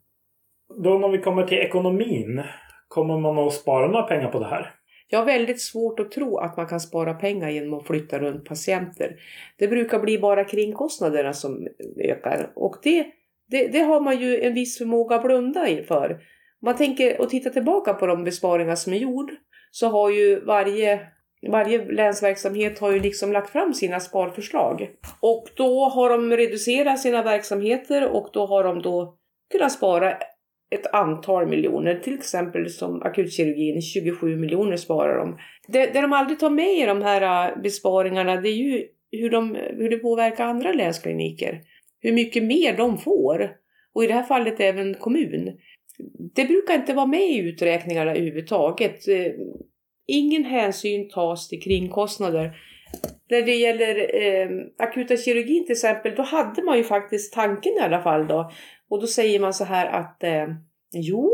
Då 0.82 0.98
när 0.98 1.08
vi 1.08 1.18
kommer 1.18 1.46
till 1.46 1.58
ekonomin, 1.58 2.42
kommer 2.88 3.20
man 3.20 3.38
att 3.38 3.52
spara 3.52 3.86
några 3.86 4.06
pengar 4.06 4.28
på 4.28 4.38
det 4.38 4.48
här? 4.48 4.75
Jag 5.08 5.18
har 5.18 5.26
väldigt 5.26 5.60
svårt 5.60 6.00
att 6.00 6.10
tro 6.10 6.38
att 6.38 6.56
man 6.56 6.66
kan 6.66 6.80
spara 6.80 7.14
pengar 7.14 7.50
genom 7.50 7.74
att 7.74 7.86
flytta 7.86 8.18
runt 8.18 8.44
patienter. 8.44 9.16
Det 9.58 9.68
brukar 9.68 9.98
bli 9.98 10.18
bara 10.18 10.44
kringkostnaderna 10.44 11.32
som 11.32 11.68
ökar 12.04 12.52
och 12.54 12.76
det, 12.82 13.06
det, 13.50 13.68
det 13.68 13.80
har 13.80 14.00
man 14.00 14.20
ju 14.20 14.40
en 14.40 14.54
viss 14.54 14.78
förmåga 14.78 15.16
att 15.16 15.22
blunda 15.22 15.66
för. 15.88 16.20
Man 16.62 16.76
tänker 16.76 17.20
och 17.20 17.30
tittar 17.30 17.50
tillbaka 17.50 17.94
på 17.94 18.06
de 18.06 18.24
besparingar 18.24 18.74
som 18.74 18.92
är 18.92 18.96
gjord 18.96 19.32
så 19.70 19.88
har 19.88 20.10
ju 20.10 20.40
varje 20.40 21.00
varje 21.48 21.92
länsverksamhet 21.92 22.78
har 22.78 22.92
ju 22.92 23.00
liksom 23.00 23.32
lagt 23.32 23.50
fram 23.50 23.74
sina 23.74 24.00
sparförslag. 24.00 24.90
Och 25.20 25.48
då 25.56 25.84
har 25.84 26.10
de 26.10 26.36
reducerat 26.36 27.00
sina 27.00 27.22
verksamheter 27.22 28.08
och 28.08 28.30
då 28.32 28.46
har 28.46 28.64
de 28.64 28.82
då 28.82 29.16
kunnat 29.52 29.72
spara 29.72 30.18
ett 30.70 30.94
antal 30.94 31.46
miljoner, 31.46 31.94
till 31.94 32.14
exempel 32.14 32.70
som 32.70 33.02
akutkirurgin, 33.02 33.82
27 33.82 34.36
miljoner 34.36 34.76
sparar 34.76 35.18
de. 35.18 35.38
Det, 35.68 35.86
det 35.86 36.00
de 36.00 36.12
aldrig 36.12 36.38
tar 36.38 36.50
med 36.50 36.78
i 36.78 36.86
de 36.86 37.02
här 37.02 37.48
äh, 37.48 37.62
besparingarna 37.62 38.40
det 38.40 38.48
är 38.48 38.56
ju 38.56 38.86
hur, 39.10 39.30
de, 39.30 39.54
hur 39.54 39.90
det 39.90 39.96
påverkar 39.96 40.44
andra 40.44 40.72
länskliniker. 40.72 41.60
Hur 42.00 42.12
mycket 42.12 42.44
mer 42.44 42.76
de 42.76 42.98
får. 42.98 43.50
Och 43.94 44.04
i 44.04 44.06
det 44.06 44.12
här 44.12 44.22
fallet 44.22 44.60
även 44.60 44.94
kommun. 44.94 45.58
Det 46.34 46.44
brukar 46.44 46.74
inte 46.74 46.94
vara 46.94 47.06
med 47.06 47.30
i 47.30 47.38
uträkningarna 47.38 48.10
överhuvudtaget. 48.10 49.08
Eh, 49.08 49.32
ingen 50.06 50.44
hänsyn 50.44 51.08
tas 51.08 51.48
till 51.48 51.62
kringkostnader. 51.62 52.56
När 53.30 53.42
det 53.42 53.54
gäller 53.54 54.14
eh, 54.24 54.48
akuta 54.78 55.16
kirurgin 55.16 55.64
till 55.64 55.72
exempel, 55.72 56.14
då 56.14 56.22
hade 56.22 56.62
man 56.62 56.76
ju 56.76 56.84
faktiskt 56.84 57.32
tanken 57.32 57.72
i 57.72 57.80
alla 57.80 58.02
fall 58.02 58.26
då 58.26 58.50
och 58.88 59.00
då 59.00 59.06
säger 59.06 59.40
man 59.40 59.54
så 59.54 59.64
här 59.64 59.86
att 59.86 60.24
eh, 60.24 60.46
jo, 60.92 61.32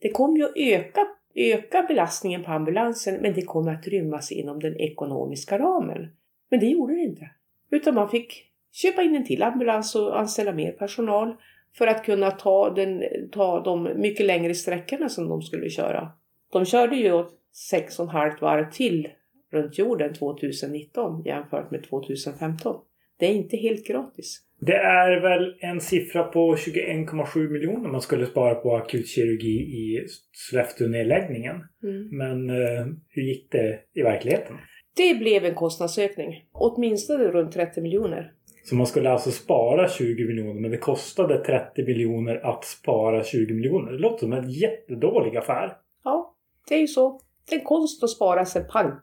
det 0.00 0.10
kommer 0.10 0.38
ju 0.38 0.44
att 0.44 0.56
öka, 0.56 1.06
öka 1.34 1.82
belastningen 1.82 2.44
på 2.44 2.50
ambulansen 2.50 3.18
men 3.22 3.34
det 3.34 3.42
kommer 3.42 3.74
att 3.74 3.86
rymmas 3.86 4.32
inom 4.32 4.60
den 4.60 4.76
ekonomiska 4.76 5.58
ramen. 5.58 6.08
Men 6.50 6.60
det 6.60 6.66
gjorde 6.66 6.94
det 6.94 7.02
inte. 7.02 7.30
Utan 7.70 7.94
man 7.94 8.08
fick 8.08 8.44
köpa 8.72 9.02
in 9.02 9.16
en 9.16 9.26
till 9.26 9.42
ambulans 9.42 9.94
och 9.94 10.20
anställa 10.20 10.52
mer 10.52 10.72
personal 10.72 11.36
för 11.78 11.86
att 11.86 12.04
kunna 12.04 12.30
ta, 12.30 12.70
den, 12.70 13.04
ta 13.32 13.60
de 13.60 13.82
mycket 13.96 14.26
längre 14.26 14.54
sträckorna 14.54 15.08
som 15.08 15.28
de 15.28 15.42
skulle 15.42 15.70
köra. 15.70 16.12
De 16.52 16.64
körde 16.64 16.96
ju 16.96 17.24
sex 17.70 17.98
och 17.98 18.06
ett 18.06 18.12
halvt 18.12 18.42
varv 18.42 18.70
till 18.70 19.08
runt 19.52 19.78
jorden 19.78 20.14
2019 20.14 21.22
jämfört 21.24 21.70
med 21.70 21.84
2015. 21.84 22.76
Det 23.18 23.26
är 23.26 23.34
inte 23.34 23.56
helt 23.56 23.86
gratis. 23.86 24.40
Det 24.66 24.76
är 24.76 25.20
väl 25.20 25.54
en 25.60 25.80
siffra 25.80 26.22
på 26.22 26.54
21,7 26.54 27.48
miljoner 27.48 27.88
man 27.88 28.00
skulle 28.00 28.26
spara 28.26 28.54
på 28.54 28.76
akutkirurgi 28.76 29.58
i 29.58 30.06
Sollefteå-nedläggningen. 30.32 31.56
Mm. 31.82 32.08
Men 32.18 32.50
eh, 32.50 32.86
hur 33.08 33.22
gick 33.22 33.52
det 33.52 33.80
i 33.94 34.02
verkligheten? 34.02 34.56
Det 34.96 35.14
blev 35.14 35.44
en 35.44 35.54
kostnadsökning. 35.54 36.44
Åtminstone 36.52 37.24
runt 37.24 37.52
30 37.52 37.80
miljoner. 37.80 38.32
Så 38.64 38.74
man 38.74 38.86
skulle 38.86 39.10
alltså 39.10 39.30
spara 39.30 39.88
20 39.88 40.26
miljoner 40.26 40.60
men 40.60 40.70
det 40.70 40.78
kostade 40.78 41.44
30 41.44 41.84
miljoner 41.84 42.36
att 42.36 42.64
spara 42.64 43.24
20 43.24 43.54
miljoner. 43.54 43.92
Det 43.92 43.98
låter 43.98 44.18
som 44.18 44.32
en 44.32 44.50
jättedålig 44.50 45.36
affär. 45.36 45.72
Ja, 46.04 46.36
det 46.68 46.74
är 46.74 46.80
ju 46.80 46.86
så. 46.86 47.20
Det 47.48 47.54
är 47.54 47.58
en 47.58 47.64
konst 47.64 48.02
att 48.02 48.10
spara 48.10 48.44
sig 48.44 48.64
pank. 48.68 49.02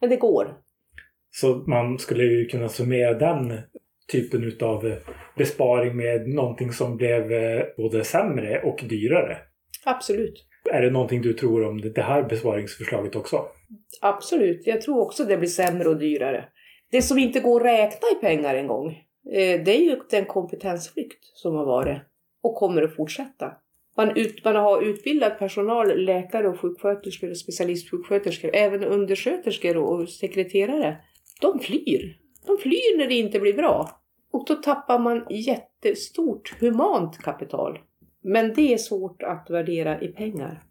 Men 0.00 0.10
det 0.10 0.16
går. 0.16 0.56
Så 1.30 1.54
man 1.54 1.98
skulle 1.98 2.22
ju 2.22 2.46
kunna 2.46 2.68
summera 2.68 3.14
den 3.14 3.60
typen 4.12 4.44
utav 4.44 4.86
eh, 4.86 4.96
besparing 5.36 5.96
med 5.96 6.28
någonting 6.28 6.72
som 6.72 6.96
blev 6.96 7.32
eh, 7.32 7.62
både 7.76 8.04
sämre 8.04 8.62
och 8.62 8.84
dyrare. 8.88 9.38
Absolut. 9.84 10.44
Är 10.70 10.82
det 10.82 10.90
någonting 10.90 11.22
du 11.22 11.32
tror 11.32 11.64
om 11.68 11.80
det 11.80 12.02
här 12.02 12.22
besparingsförslaget 12.22 13.16
också? 13.16 13.44
Absolut. 14.00 14.66
Jag 14.66 14.82
tror 14.82 15.00
också 15.00 15.24
det 15.24 15.36
blir 15.36 15.48
sämre 15.48 15.88
och 15.88 15.98
dyrare. 15.98 16.44
Det 16.90 17.02
som 17.02 17.18
inte 17.18 17.40
går 17.40 17.60
att 17.60 17.66
räkna 17.66 18.08
i 18.12 18.20
pengar 18.20 18.54
en 18.54 18.66
gång, 18.66 18.88
eh, 19.32 19.62
det 19.64 19.76
är 19.76 19.80
ju 19.80 19.96
den 20.10 20.24
kompetensflykt 20.24 21.24
som 21.24 21.54
har 21.54 21.66
varit 21.66 21.98
och 22.42 22.54
kommer 22.54 22.82
att 22.82 22.96
fortsätta. 22.96 23.52
Man, 23.96 24.16
ut, 24.16 24.44
man 24.44 24.56
har 24.56 24.82
utbildat 24.82 25.38
personal, 25.38 26.04
läkare 26.04 26.48
och 26.48 26.60
sjuksköterskor 26.60 27.34
specialistsjuksköterskor, 27.34 28.50
även 28.54 28.84
undersköterskor 28.84 29.76
och 29.76 30.08
sekreterare. 30.08 30.96
De 31.40 31.58
flyr. 31.58 32.16
De 32.48 32.58
flyr 32.58 32.98
när 32.98 33.06
det 33.06 33.14
inte 33.14 33.40
blir 33.40 33.54
bra. 33.54 33.90
Och 34.32 34.44
då 34.46 34.54
tappar 34.54 34.98
man 34.98 35.26
jättestort 35.30 36.54
humant 36.60 37.18
kapital. 37.18 37.78
Men 38.24 38.54
det 38.54 38.72
är 38.72 38.78
svårt 38.78 39.22
att 39.22 39.46
värdera 39.50 40.00
i 40.00 40.08
pengar. 40.08 40.62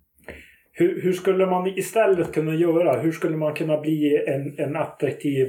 Hur, 0.71 1.01
hur, 1.01 1.13
skulle 1.13 1.45
man 1.45 1.67
istället 1.67 2.33
kunna 2.33 2.55
göra? 2.55 2.99
Hur 2.99 3.11
skulle 3.11 3.37
man 3.37 3.53
kunna 3.53 3.81
bli 3.81 4.23
en, 4.27 4.59
en 4.59 4.75
attraktiv 4.75 5.47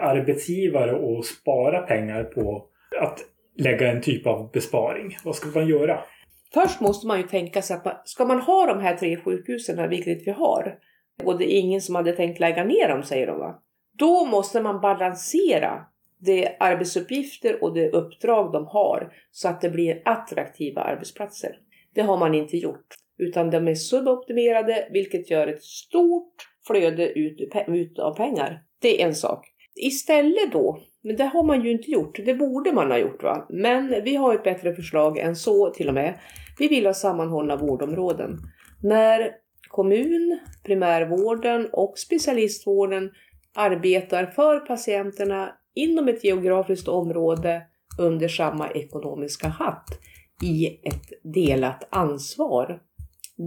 arbetsgivare 0.00 0.92
och 0.92 1.24
spara 1.24 1.82
pengar 1.82 2.24
på 2.24 2.66
att 3.00 3.20
lägga 3.56 3.92
en 3.92 4.00
typ 4.00 4.26
av 4.26 4.50
besparing? 4.52 5.16
Vad 5.24 5.36
skulle 5.36 5.54
man 5.54 5.68
göra? 5.68 6.00
Först 6.54 6.80
måste 6.80 7.06
man 7.06 7.18
ju 7.18 7.26
tänka 7.26 7.62
sig 7.62 7.76
att 7.76 7.84
man, 7.84 7.94
ska 8.04 8.24
man 8.24 8.40
ha 8.40 8.66
de 8.66 8.80
här 8.80 8.96
tre 8.96 9.16
sjukhusen, 9.16 9.90
vilket 9.90 10.26
vi 10.26 10.30
har, 10.30 10.74
och 11.24 11.38
det 11.38 11.44
är 11.44 11.60
ingen 11.60 11.80
som 11.80 11.94
hade 11.94 12.12
tänkt 12.12 12.40
lägga 12.40 12.64
ner 12.64 12.88
dem 12.88 13.02
säger 13.02 13.26
de 13.26 13.38
va. 13.38 13.62
Då 13.98 14.24
måste 14.24 14.60
man 14.60 14.80
balansera 14.80 15.84
de 16.18 16.56
arbetsuppgifter 16.60 17.64
och 17.64 17.74
det 17.74 17.90
uppdrag 17.90 18.52
de 18.52 18.66
har 18.66 19.12
så 19.30 19.48
att 19.48 19.60
det 19.60 19.70
blir 19.70 20.02
attraktiva 20.04 20.82
arbetsplatser. 20.82 21.58
Det 21.94 22.00
har 22.00 22.18
man 22.18 22.34
inte 22.34 22.56
gjort, 22.56 22.86
utan 23.18 23.50
de 23.50 23.68
är 23.68 23.74
suboptimerade 23.74 24.88
vilket 24.90 25.30
gör 25.30 25.46
ett 25.46 25.62
stort 25.62 26.34
flöde 26.66 27.08
ut, 27.08 27.40
ut 27.68 27.98
av 27.98 28.16
pengar. 28.16 28.62
Det 28.80 29.02
är 29.02 29.06
en 29.06 29.14
sak. 29.14 29.46
Istället 29.74 30.52
då, 30.52 30.78
men 31.02 31.16
det 31.16 31.24
har 31.24 31.42
man 31.42 31.64
ju 31.64 31.70
inte 31.70 31.90
gjort, 31.90 32.18
det 32.26 32.34
borde 32.34 32.72
man 32.72 32.90
ha 32.90 32.98
gjort 32.98 33.22
va. 33.22 33.46
Men 33.50 34.04
vi 34.04 34.16
har 34.16 34.34
ett 34.34 34.44
bättre 34.44 34.74
förslag 34.74 35.18
än 35.18 35.36
så 35.36 35.70
till 35.70 35.88
och 35.88 35.94
med. 35.94 36.18
Vi 36.58 36.68
vill 36.68 36.86
ha 36.86 36.94
sammanhållna 36.94 37.56
vårdområden. 37.56 38.38
När 38.82 39.30
kommun, 39.68 40.38
primärvården 40.64 41.68
och 41.72 41.98
specialistvården 41.98 43.10
arbetar 43.54 44.26
för 44.26 44.60
patienterna 44.60 45.52
inom 45.74 46.08
ett 46.08 46.24
geografiskt 46.24 46.88
område 46.88 47.62
under 47.98 48.28
samma 48.28 48.70
ekonomiska 48.70 49.48
hatt 49.48 49.88
i 50.42 50.66
ett 50.66 51.12
delat 51.22 51.88
ansvar. 51.90 52.82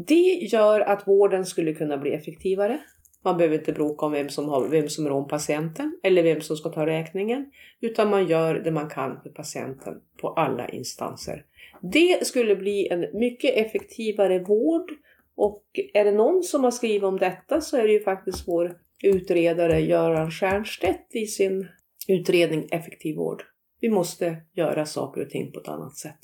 Det 0.08 0.48
gör 0.52 0.80
att 0.80 1.08
vården 1.08 1.46
skulle 1.46 1.74
kunna 1.74 1.98
bli 1.98 2.14
effektivare. 2.14 2.80
Man 3.24 3.38
behöver 3.38 3.58
inte 3.58 3.74
bråka 3.74 4.06
om 4.06 4.12
vem 4.12 4.30
som, 4.30 4.50
har, 4.50 4.68
vem 4.68 4.90
som 4.90 5.08
rår 5.08 5.18
om 5.18 5.28
patienten 5.28 6.00
eller 6.04 6.24
vem 6.24 6.42
som 6.42 6.58
ska 6.58 6.70
ta 6.70 6.86
räkningen. 6.86 7.52
Utan 7.82 8.10
man 8.10 8.28
gör 8.28 8.56
det 8.56 8.72
man 8.72 8.90
kan 8.90 9.22
för 9.24 9.30
patienten 9.30 9.94
på 10.22 10.30
alla 10.30 10.70
instanser. 10.70 11.46
Det 11.82 12.28
skulle 12.28 12.56
bli 12.56 12.88
en 12.88 13.06
mycket 13.14 13.56
effektivare 13.56 14.40
vård 14.40 14.92
och 15.36 15.64
är 15.94 16.06
det 16.06 16.12
någon 16.12 16.44
som 16.44 16.64
har 16.64 16.72
skrivit 16.72 17.04
om 17.04 17.18
detta 17.18 17.62
så 17.62 17.78
är 17.78 17.84
det 17.84 17.94
ju 17.94 18.04
faktiskt 18.04 18.48
vår 18.48 18.78
utredare 19.04 19.80
Göran 19.80 20.32
Stiernstedt 20.32 21.16
i 21.16 21.26
sin 21.26 21.68
utredning 22.08 22.68
Effektiv 22.72 23.16
vård. 23.16 23.44
Vi 23.80 23.90
måste 23.90 24.38
göra 24.54 24.86
saker 24.86 25.22
och 25.22 25.30
ting 25.30 25.52
på 25.52 25.60
ett 25.60 25.68
annat 25.68 25.98
sätt. 25.98 26.20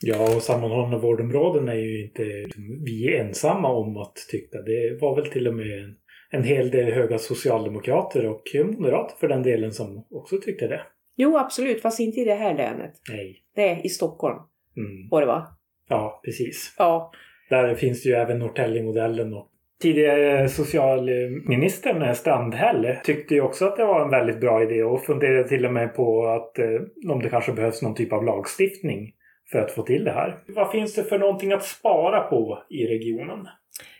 Ja, 0.00 0.36
och 0.36 0.42
sammanhållna 0.42 0.98
vårdområden 0.98 1.68
är 1.68 1.74
ju 1.74 2.04
inte 2.04 2.22
vi 2.84 3.16
ensamma 3.16 3.68
om 3.68 3.96
att 3.96 4.16
tycka. 4.30 4.58
Det 4.62 4.98
var 5.00 5.16
väl 5.16 5.30
till 5.30 5.48
och 5.48 5.54
med 5.54 5.84
en, 5.84 5.96
en 6.30 6.44
hel 6.44 6.70
del 6.70 6.92
höga 6.92 7.18
socialdemokrater 7.18 8.26
och 8.26 8.42
moderater 8.78 9.16
för 9.20 9.28
den 9.28 9.42
delen 9.42 9.72
som 9.72 10.06
också 10.10 10.38
tyckte 10.40 10.68
det. 10.68 10.82
Jo, 11.16 11.36
absolut, 11.38 11.82
fast 11.82 12.00
inte 12.00 12.20
i 12.20 12.24
det 12.24 12.34
här 12.34 12.54
länet. 12.54 12.92
Nej. 13.08 13.42
Det 13.54 13.68
är 13.68 13.86
i 13.86 13.88
Stockholm. 13.88 14.38
Mm. 14.76 15.08
Var 15.10 15.20
det 15.20 15.26
va? 15.26 15.46
Ja, 15.88 16.20
precis. 16.24 16.74
Ja. 16.78 17.12
Där 17.50 17.74
finns 17.74 18.02
det 18.02 18.08
ju 18.08 18.14
även 18.14 18.38
Norrtälje-modellen 18.38 19.34
och 19.34 19.48
Tidigare 19.82 20.48
socialministern 20.48 22.02
eh, 22.02 22.12
Strandhäll 22.12 22.96
tyckte 23.04 23.34
ju 23.34 23.40
också 23.40 23.64
att 23.64 23.76
det 23.76 23.84
var 23.84 24.04
en 24.04 24.10
väldigt 24.10 24.40
bra 24.40 24.62
idé 24.62 24.82
och 24.82 25.04
funderade 25.04 25.48
till 25.48 25.66
och 25.66 25.72
med 25.72 25.94
på 25.94 26.26
att 26.26 26.58
eh, 26.58 27.10
om 27.12 27.22
det 27.22 27.28
kanske 27.28 27.52
behövs 27.52 27.82
någon 27.82 27.94
typ 27.94 28.12
av 28.12 28.24
lagstiftning 28.24 29.12
för 29.52 29.58
att 29.58 29.70
få 29.70 29.82
till 29.82 30.04
det 30.04 30.10
här. 30.10 30.42
Vad 30.48 30.70
finns 30.70 30.94
det 30.94 31.04
för 31.04 31.18
någonting 31.18 31.52
att 31.52 31.64
spara 31.64 32.20
på 32.20 32.64
i 32.70 32.86
regionen? 32.86 33.46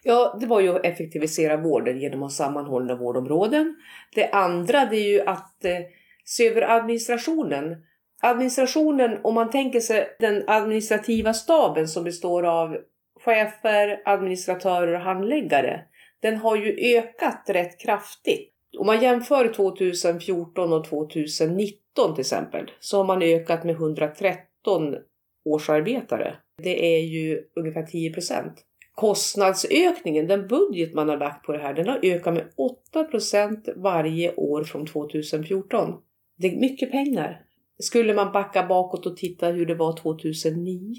Ja, 0.02 0.36
det 0.40 0.46
var 0.46 0.60
ju 0.60 0.68
att 0.68 0.86
effektivisera 0.86 1.56
vården 1.56 2.00
genom 2.00 2.22
att 2.22 2.32
sammanhålla 2.32 2.94
vårdområden. 2.94 3.76
Det 4.14 4.30
andra 4.30 4.84
det 4.84 4.96
är 4.96 5.12
ju 5.12 5.20
att 5.20 5.64
eh, 5.64 5.78
se 6.24 6.48
över 6.48 6.62
administrationen. 6.62 7.76
Administrationen, 8.22 9.18
om 9.22 9.34
man 9.34 9.50
tänker 9.50 9.80
sig 9.80 10.16
den 10.20 10.44
administrativa 10.46 11.32
staben 11.32 11.88
som 11.88 12.04
består 12.04 12.46
av 12.46 12.76
chefer, 13.20 14.02
administratörer 14.04 14.94
och 14.94 15.00
handläggare, 15.00 15.80
den 16.22 16.36
har 16.36 16.56
ju 16.56 16.96
ökat 16.96 17.44
rätt 17.46 17.80
kraftigt. 17.80 18.54
Om 18.78 18.86
man 18.86 19.02
jämför 19.02 19.52
2014 19.52 20.72
och 20.72 20.84
2019 20.84 22.14
till 22.14 22.20
exempel 22.20 22.70
så 22.80 22.96
har 22.96 23.04
man 23.04 23.22
ökat 23.22 23.64
med 23.64 23.74
113 23.74 24.96
årsarbetare. 25.44 26.34
Det 26.62 26.96
är 26.96 27.00
ju 27.00 27.42
ungefär 27.56 27.82
10 27.82 28.12
procent. 28.12 28.64
Kostnadsökningen, 28.94 30.26
den 30.26 30.48
budget 30.48 30.94
man 30.94 31.08
har 31.08 31.16
lagt 31.16 31.46
på 31.46 31.52
det 31.52 31.58
här, 31.58 31.74
den 31.74 31.88
har 31.88 32.00
ökat 32.02 32.34
med 32.34 32.52
8 32.56 33.04
procent 33.04 33.68
varje 33.76 34.34
år 34.34 34.64
från 34.64 34.86
2014. 34.86 35.94
Det 36.36 36.46
är 36.46 36.60
mycket 36.60 36.90
pengar. 36.90 37.44
Skulle 37.78 38.14
man 38.14 38.32
backa 38.32 38.66
bakåt 38.66 39.06
och 39.06 39.16
titta 39.16 39.46
hur 39.46 39.66
det 39.66 39.74
var 39.74 39.96
2009 39.96 40.94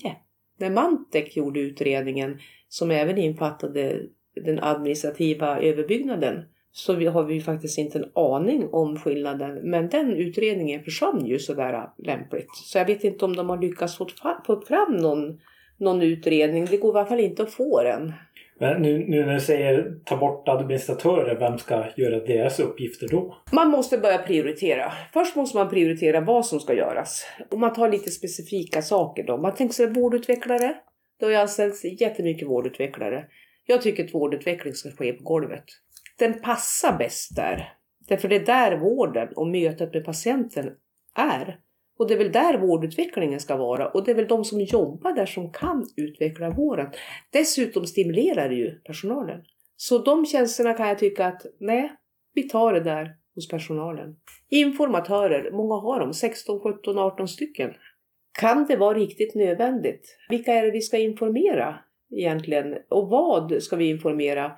när 0.60 0.70
Mantec 0.70 1.38
gjorde 1.38 1.60
utredningen 1.60 2.40
som 2.68 2.92
även 2.92 3.18
infattade 3.18 4.02
den 4.36 4.60
administrativa 4.64 5.60
överbyggnaden 5.60 6.44
så 6.72 6.94
vi 6.94 7.06
har 7.06 7.24
vi 7.24 7.42
faktiskt 7.42 7.78
inte 7.78 7.98
en 7.98 8.12
aning 8.16 8.70
om 8.72 9.00
skillnaden. 9.00 9.54
Men 9.64 9.90
den 9.90 10.14
utredningen 10.14 10.84
försvann 10.84 11.26
ju 11.26 11.40
sådär 11.40 11.90
lämpligt. 11.98 12.56
Så 12.56 12.78
jag 12.78 12.86
vet 12.86 13.04
inte 13.04 13.26
om 13.26 13.36
de 13.36 13.50
har 13.50 13.58
lyckats 13.58 13.98
få 13.98 14.08
fram 14.68 14.98
någon, 14.98 15.40
någon 15.78 16.02
utredning. 16.02 16.66
Det 16.66 16.78
går 16.78 16.96
i 16.96 17.00
alla 17.00 17.08
fall 17.08 17.20
inte 17.20 17.44
att 17.44 17.54
få 17.54 17.84
den. 17.84 18.14
Men 18.60 18.82
nu, 18.82 19.06
nu 19.08 19.26
när 19.26 19.34
du 19.34 19.40
säger 19.40 20.00
ta 20.06 20.18
bort 20.18 20.48
administratörer, 20.48 21.40
vem 21.40 21.58
ska 21.58 21.86
göra 21.96 22.20
deras 22.20 22.60
uppgifter 22.60 23.08
då? 23.08 23.38
Man 23.52 23.70
måste 23.70 23.98
börja 23.98 24.18
prioritera. 24.18 24.94
Först 25.14 25.36
måste 25.36 25.58
man 25.58 25.70
prioritera 25.70 26.22
vad 26.22 26.46
som 26.46 26.60
ska 26.60 26.74
göras. 26.74 27.26
Och 27.52 27.60
man 27.60 27.74
tar 27.74 27.90
lite 27.90 28.10
specifika 28.10 28.82
saker 28.82 29.24
då. 29.24 29.38
Man 29.38 29.56
tänker 29.56 29.74
sig 29.74 29.94
vårdutvecklare. 29.94 30.76
Det 31.20 31.26
har 31.26 31.32
ju 31.32 31.38
anställts 31.38 31.84
jättemycket 32.02 32.48
vårdutvecklare. 32.48 33.26
Jag 33.66 33.82
tycker 33.82 34.06
att 34.06 34.14
vårdutveckling 34.14 34.74
ska 34.74 34.92
ske 34.92 35.14
på 35.14 35.24
golvet. 35.24 35.66
Den 36.20 36.42
passar 36.42 36.98
bäst 36.98 37.36
där. 37.36 37.74
Därför 38.08 38.28
det 38.28 38.36
är 38.36 38.46
där 38.46 38.78
vården 38.78 39.28
och 39.36 39.48
mötet 39.48 39.94
med 39.94 40.06
patienten 40.06 40.70
är. 41.16 41.60
Och 42.00 42.08
det 42.08 42.14
är 42.14 42.18
väl 42.18 42.32
där 42.32 42.58
vårdutvecklingen 42.58 43.40
ska 43.40 43.58
vara 43.58 43.90
och 43.90 44.06
det 44.06 44.12
är 44.12 44.16
väl 44.16 44.28
de 44.28 44.46
som 44.46 44.62
jobbar 44.62 45.14
där 45.14 45.26
som 45.26 45.52
kan 45.52 45.86
utveckla 45.98 46.50
vården. 46.50 46.88
Dessutom 47.30 47.86
stimulerar 47.86 48.50
det 48.50 48.56
ju 48.56 48.72
personalen. 48.72 49.42
Så 49.76 49.98
de 49.98 50.26
tjänsterna 50.26 50.74
kan 50.74 50.88
jag 50.88 51.00
tycka 51.00 51.26
att 51.26 51.46
nej, 51.60 51.92
vi 52.34 52.50
tar 52.50 52.74
det 52.74 52.80
där 52.80 53.16
hos 53.36 53.48
personalen. 53.48 54.16
Informatörer, 54.50 55.52
många 55.52 55.76
har 55.76 56.00
de, 56.00 56.14
16, 56.14 56.60
17, 56.60 56.98
18 56.98 57.28
stycken. 57.28 57.74
Kan 58.40 58.66
det 58.66 58.76
vara 58.76 58.98
riktigt 58.98 59.36
nödvändigt? 59.36 60.18
Vilka 60.30 60.54
är 60.54 60.66
det 60.66 60.72
vi 60.72 60.82
ska 60.82 60.98
informera 60.98 61.76
egentligen? 62.12 62.76
Och 62.90 63.10
vad 63.10 63.64
ska 63.64 63.76
vi 63.76 63.90
informera? 63.90 64.52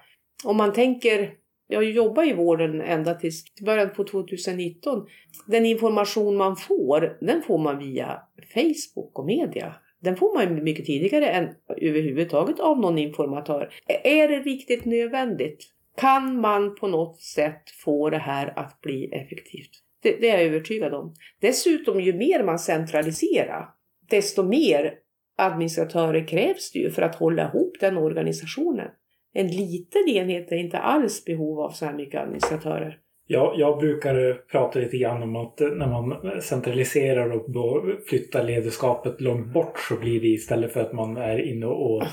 Om 0.46 0.58
man 0.58 0.74
tänker 0.74 1.34
jag 1.72 1.84
jobbar 1.84 2.30
i 2.30 2.34
vården 2.34 2.82
ända 2.82 3.14
till 3.14 3.32
början 3.66 3.90
på 3.90 4.04
2019. 4.04 5.06
Den 5.48 5.66
information 5.66 6.38
man 6.38 6.56
får, 6.56 7.18
den 7.22 7.42
får 7.42 7.58
man 7.58 7.80
via 7.80 8.22
Facebook 8.54 9.20
och 9.20 9.26
media. 9.26 9.76
Den 10.00 10.18
får 10.18 10.34
man 10.36 10.64
mycket 10.64 10.86
tidigare 10.86 11.26
än 11.26 11.50
överhuvudtaget 11.78 12.60
av 12.60 12.80
någon 12.80 12.98
informatör. 12.98 13.74
Är 14.04 14.28
det 14.28 14.40
riktigt 14.40 14.86
nödvändigt? 14.86 15.64
Kan 15.98 16.42
man 16.42 16.76
på 16.76 16.88
något 16.88 17.22
sätt 17.22 17.70
få 17.84 18.10
det 18.10 18.18
här 18.18 18.60
att 18.60 18.82
bli 18.82 19.06
effektivt? 19.06 19.70
Det, 20.04 20.18
det 20.22 20.30
är 20.30 20.38
jag 20.38 20.48
övertygad 20.48 20.94
om. 20.94 21.14
Dessutom, 21.42 22.02
ju 22.02 22.14
mer 22.14 22.44
man 22.44 22.60
centraliserar, 22.60 23.70
desto 24.10 24.44
mer 24.44 24.94
administratörer 25.38 26.28
krävs 26.28 26.72
det 26.72 26.80
ju 26.80 26.92
för 26.92 27.02
att 27.02 27.16
hålla 27.16 27.50
ihop 27.50 27.78
den 27.80 27.98
organisationen 27.98 28.88
en 29.34 29.48
liten 29.48 30.10
enhet 30.10 30.52
är 30.52 30.56
inte 30.56 30.78
alls 30.78 31.26
behov 31.26 31.60
av 31.60 31.70
så 31.70 31.86
här 31.86 31.94
mycket 31.94 32.22
administratörer. 32.22 32.98
Ja, 33.28 33.54
jag 33.58 33.80
brukar 33.80 34.34
prata 34.34 34.80
lite 34.80 34.98
grann 34.98 35.24
om 35.24 35.36
att 35.36 35.60
när 35.60 35.88
man 35.88 36.42
centraliserar 36.42 37.32
och 37.32 37.46
flyttar 38.10 38.44
ledarskapet 38.44 39.22
långt 39.22 39.54
bort 39.54 39.80
så 39.80 39.96
blir 39.96 40.22
det 40.22 40.28
istället 40.28 40.74
för 40.74 40.82
att 40.82 40.94
man 40.94 41.18
är 41.18 41.38
inne 41.38 41.66
och 41.66 42.04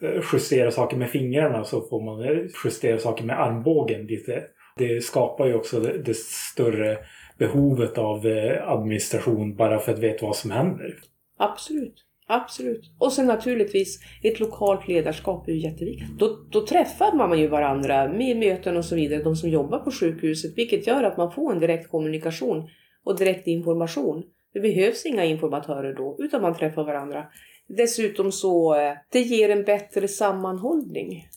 eh, 0.00 0.22
justerar 0.32 0.70
saker 0.70 0.96
med 0.96 1.10
fingrarna 1.10 1.64
så 1.64 1.80
får 1.80 2.02
man 2.04 2.20
eh, 2.24 2.38
justera 2.64 2.98
saker 2.98 3.24
med 3.24 3.40
armbågen 3.40 4.06
lite. 4.06 4.44
Det 4.76 5.04
skapar 5.04 5.46
ju 5.46 5.54
också 5.54 5.80
det 5.80 6.16
större 6.16 6.98
behovet 7.38 7.98
av 7.98 8.26
eh, 8.26 8.68
administration 8.68 9.56
bara 9.56 9.78
för 9.78 9.92
att 9.92 9.98
veta 9.98 10.26
vad 10.26 10.36
som 10.36 10.50
händer. 10.50 10.94
Absolut. 11.38 12.04
Absolut. 12.26 12.90
Och 12.98 13.12
sen 13.12 13.26
naturligtvis, 13.26 14.00
ett 14.22 14.40
lokalt 14.40 14.88
ledarskap 14.88 15.48
är 15.48 15.52
ju 15.52 15.60
jätteviktigt. 15.60 16.18
Då, 16.18 16.46
då 16.50 16.66
träffar 16.66 17.16
man 17.16 17.38
ju 17.38 17.46
varandra 17.46 18.08
med 18.08 18.36
möten 18.36 18.76
och 18.76 18.84
så 18.84 18.94
vidare, 18.94 19.22
de 19.22 19.36
som 19.36 19.50
jobbar 19.50 19.78
på 19.78 19.90
sjukhuset, 19.90 20.58
vilket 20.58 20.86
gör 20.86 21.02
att 21.02 21.16
man 21.16 21.32
får 21.32 21.52
en 21.52 21.60
direkt 21.60 21.90
kommunikation 21.90 22.68
och 23.04 23.18
direkt 23.18 23.46
information. 23.46 24.22
Det 24.52 24.60
behövs 24.60 25.06
inga 25.06 25.24
informatörer 25.24 25.94
då, 25.94 26.16
utan 26.18 26.42
man 26.42 26.56
träffar 26.56 26.84
varandra. 26.84 27.24
Dessutom 27.68 28.32
så, 28.32 28.74
eh, 28.74 28.92
det 29.12 29.20
ger 29.20 29.48
en 29.48 29.64
bättre 29.64 30.08
sammanhållning 30.08 31.28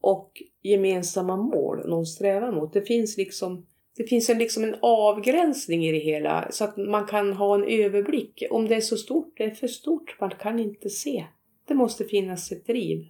och 0.00 0.32
gemensamma 0.62 1.36
mål 1.36 1.88
någon 1.88 2.06
strävar 2.06 2.52
mot. 2.52 2.72
Det 2.72 2.82
finns 2.82 3.16
liksom 3.16 3.66
det 3.96 4.04
finns 4.04 4.30
en, 4.30 4.38
liksom 4.38 4.64
en 4.64 4.76
avgränsning 4.82 5.86
i 5.86 5.92
det 5.92 5.98
hela 5.98 6.48
så 6.50 6.64
att 6.64 6.76
man 6.76 7.06
kan 7.06 7.32
ha 7.32 7.54
en 7.54 7.64
överblick. 7.64 8.42
Om 8.50 8.68
det 8.68 8.74
är 8.74 8.80
så 8.80 8.96
stort, 8.96 9.34
det 9.36 9.44
är 9.44 9.50
för 9.50 9.68
stort, 9.68 10.16
man 10.20 10.30
kan 10.30 10.58
inte 10.58 10.90
se. 10.90 11.24
Det 11.68 11.74
måste 11.74 12.04
finnas 12.04 12.52
ett 12.52 12.66
driv. 12.66 13.06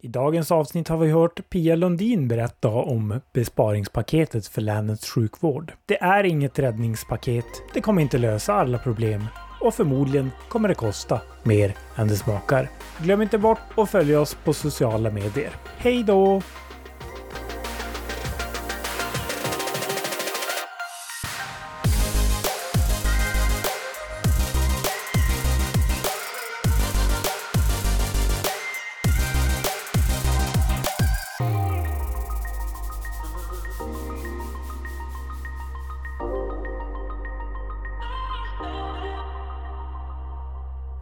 I 0.00 0.08
dagens 0.08 0.52
avsnitt 0.52 0.88
har 0.88 0.98
vi 0.98 1.10
hört 1.10 1.50
Pia 1.50 1.76
Lundin 1.76 2.28
berätta 2.28 2.68
om 2.68 3.20
besparingspaketet 3.32 4.46
för 4.46 4.60
länets 4.60 5.10
sjukvård. 5.10 5.72
Det 5.86 6.02
är 6.02 6.24
inget 6.24 6.58
räddningspaket. 6.58 7.46
Det 7.74 7.80
kommer 7.80 8.02
inte 8.02 8.18
lösa 8.18 8.54
alla 8.54 8.78
problem 8.78 9.24
och 9.60 9.74
förmodligen 9.74 10.30
kommer 10.48 10.68
det 10.68 10.74
kosta 10.74 11.20
mer 11.44 11.76
än 11.96 12.08
det 12.08 12.16
smakar. 12.16 12.70
Glöm 13.02 13.22
inte 13.22 13.38
bort 13.38 13.58
att 13.76 13.90
följa 13.90 14.20
oss 14.20 14.36
på 14.44 14.52
sociala 14.52 15.10
medier. 15.10 15.52
Hej 15.78 16.02
då! 16.02 16.42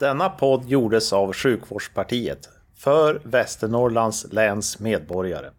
Denna 0.04 0.28
podd 0.28 0.64
gjordes 0.68 1.12
av 1.12 1.32
Sjukvårdspartiet 1.32 2.48
för 2.76 3.20
Västernorrlands 3.24 4.32
läns 4.32 4.78
medborgare. 4.78 5.50